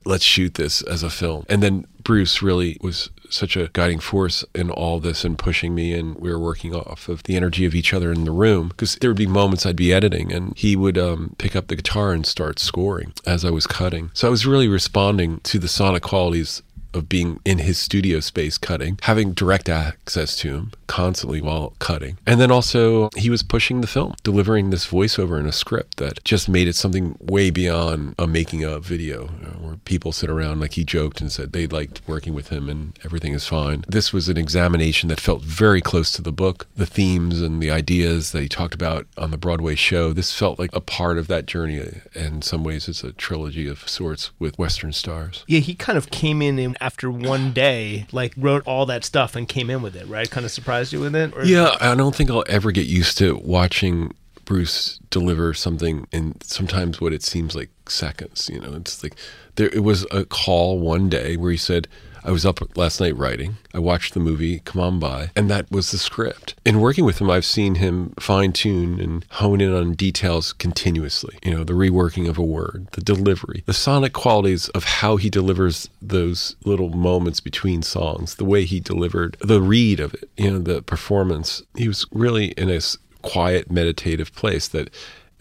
let's 0.06 0.24
shoot 0.24 0.56
this 0.56 0.82
as 0.82 1.04
a 1.04 1.10
film. 1.10 1.46
And 1.50 1.62
then 1.62 1.86
Bruce 2.04 2.42
really 2.42 2.78
was 2.82 3.10
such 3.30 3.56
a 3.56 3.70
guiding 3.74 4.00
force 4.00 4.44
in 4.56 4.72
all 4.72 5.00
this 5.00 5.24
and 5.24 5.38
pushing 5.38 5.76
me 5.76 5.94
and 5.94 6.16
we 6.16 6.32
were 6.32 6.40
working 6.40 6.74
off 6.74 7.08
of 7.08 7.24
the 7.24 7.36
energy 7.36 7.66
of 7.66 7.76
each 7.76 7.94
other 7.94 8.12
in 8.12 8.26
the 8.26 8.32
room 8.32 8.70
because 8.70 8.96
there 8.96 9.10
would 9.10 9.18
be 9.18 9.28
moments 9.28 9.66
I'd 9.66 9.76
be 9.76 9.94
editing 9.94 10.34
and 10.34 10.58
he 10.58 10.76
would 10.76 10.98
um, 10.98 11.36
pick 11.38 11.56
up 11.56 11.68
the 11.68 11.76
guitar 11.76 12.12
and 12.12 12.26
start 12.26 12.58
scoring 12.60 13.14
as 13.26 13.46
I 13.46 13.52
was 13.52 13.68
cutting. 13.68 14.10
So 14.14 14.28
I 14.28 14.32
was 14.32 14.48
really 14.48 14.68
responding 14.68 15.40
to 15.42 15.60
the 15.60 15.68
sonic 15.68 16.02
qualities 16.02 16.64
of 16.94 17.10
being 17.10 17.40
in 17.46 17.60
his 17.60 17.78
studio 17.78 18.20
space 18.20 18.58
cutting, 18.58 19.00
having 19.04 19.34
direct 19.34 19.70
access 19.70 20.36
to 20.38 20.50
him 20.50 20.72
constantly 20.88 21.42
while 21.42 21.74
cutting. 21.80 22.18
And 22.26 22.40
then 22.40 22.52
also, 22.52 23.10
he 23.16 23.30
was 23.30 23.44
pushing 23.44 23.82
the 23.82 23.88
film, 23.88 24.16
delivering 24.24 24.70
this 24.70 24.88
voiceover 24.88 25.40
in 25.40 25.46
a 25.46 25.52
script 25.52 25.98
that 25.98 26.24
just 26.24 26.50
made 26.50 26.68
it 26.68 26.76
something 26.76 27.16
way 27.20 27.50
beyond 27.50 28.16
a 28.18 28.28
making 28.28 28.64
a 28.64 28.80
video 28.80 29.30
you 29.40 29.48
know, 29.48 29.59
people 29.90 30.12
sit 30.12 30.30
around, 30.30 30.60
like 30.60 30.74
he 30.74 30.84
joked 30.84 31.20
and 31.20 31.32
said 31.32 31.52
they 31.52 31.66
liked 31.66 32.00
working 32.08 32.34
with 32.36 32.50
him 32.50 32.70
and 32.70 32.98
everything 33.04 33.34
is 33.34 33.48
fine. 33.48 33.84
This 33.88 34.14
was 34.14 34.30
an 34.30 34.38
examination 34.38 35.10
that 35.10 35.20
felt 35.20 35.42
very 35.42 35.82
close 35.82 36.12
to 36.12 36.22
the 36.22 36.32
book, 36.32 36.68
the 36.78 36.86
themes 36.86 37.42
and 37.42 37.60
the 37.62 37.72
ideas 37.72 38.32
that 38.32 38.42
he 38.44 38.48
talked 38.48 38.76
about 38.76 39.08
on 39.18 39.32
the 39.32 39.38
Broadway 39.38 39.74
show. 39.74 40.14
This 40.14 40.32
felt 40.32 40.60
like 40.60 40.70
a 40.76 40.80
part 40.80 41.18
of 41.18 41.26
that 41.28 41.48
journey. 41.48 41.82
In 42.14 42.44
some 42.44 42.64
ways, 42.64 42.88
it's 42.88 43.04
a 43.04 43.14
trilogy 43.14 43.68
of 43.68 43.90
sorts 43.90 44.30
with 44.38 44.60
Western 44.60 44.94
Stars. 44.94 45.44
Yeah, 45.48 45.60
he 45.60 45.74
kind 45.74 45.98
of 45.98 46.12
came 46.12 46.42
in 46.44 46.60
and 46.60 46.78
after 46.80 47.10
one 47.10 47.52
day, 47.52 48.06
like 48.12 48.34
wrote 48.38 48.62
all 48.68 48.86
that 48.86 49.04
stuff 49.04 49.36
and 49.36 49.50
came 49.50 49.72
in 49.72 49.82
with 49.82 49.96
it, 49.96 50.08
right? 50.08 50.30
Kind 50.30 50.46
of 50.46 50.52
surprised 50.52 50.94
you 50.94 51.00
with 51.00 51.16
it? 51.16 51.36
Or- 51.36 51.44
Yeah, 51.44 51.76
I 51.82 51.96
don't 51.96 52.16
think 52.16 52.30
I'll 52.30 52.46
ever 52.48 52.72
get 52.72 52.86
used 52.86 53.18
to 53.18 53.38
watching 53.38 54.14
Bruce 54.50 55.00
deliver 55.12 55.54
something 55.54 56.08
in 56.12 56.34
sometimes 56.42 57.00
what 57.00 57.14
it 57.14 57.22
seems 57.22 57.56
like 57.56 57.70
seconds. 57.88 58.50
You 58.52 58.60
know, 58.60 58.74
it's 58.74 59.04
like 59.04 59.14
there. 59.58 59.70
It 59.70 59.84
was 59.84 60.08
a 60.10 60.26
call 60.26 60.80
one 60.80 61.08
day 61.08 61.38
where 61.38 61.52
he 61.52 61.58
said, 61.58 61.88
I 62.24 62.32
was 62.32 62.48
up 62.48 62.60
last 62.76 63.00
night 63.00 63.16
writing. 63.16 63.58
I 63.76 63.80
watched 63.80 64.16
the 64.16 64.20
movie 64.20 64.62
Come 64.66 64.82
On 64.82 65.00
By, 65.00 65.30
and 65.36 65.52
that 65.52 65.70
was 65.70 65.92
the 65.92 66.00
script. 66.00 66.56
In 66.66 66.82
working 66.82 67.06
with 67.06 67.22
him, 67.22 67.30
I've 67.30 67.46
seen 67.46 67.76
him 67.76 68.16
fine 68.20 68.52
tune 68.52 69.00
and 69.00 69.24
hone 69.34 69.62
in 69.62 69.72
on 69.72 69.94
details 69.94 70.52
continuously. 70.52 71.38
You 71.46 71.54
know, 71.54 71.64
the 71.64 71.74
reworking 71.74 72.28
of 72.28 72.40
a 72.40 72.44
word, 72.44 72.88
the 72.94 73.02
delivery, 73.02 73.62
the 73.68 73.74
sonic 73.74 74.14
qualities 74.14 74.68
of 74.70 74.84
how 74.84 75.18
he 75.18 75.30
delivers 75.30 75.90
those 76.02 76.56
little 76.66 76.90
moments 76.90 77.40
between 77.40 77.84
songs, 77.84 78.34
the 78.36 78.46
way 78.46 78.66
he 78.66 78.80
delivered 78.80 79.38
the 79.42 79.62
read 79.62 80.00
of 80.00 80.16
it, 80.16 80.28
you 80.38 80.50
know, 80.50 80.58
the 80.58 80.82
performance. 80.82 81.62
He 81.76 81.88
was 81.88 82.08
really 82.12 82.48
in 82.54 82.72
a 82.72 82.82
quiet, 83.22 83.70
meditative 83.72 84.34
place 84.34 84.68
that 84.70 84.90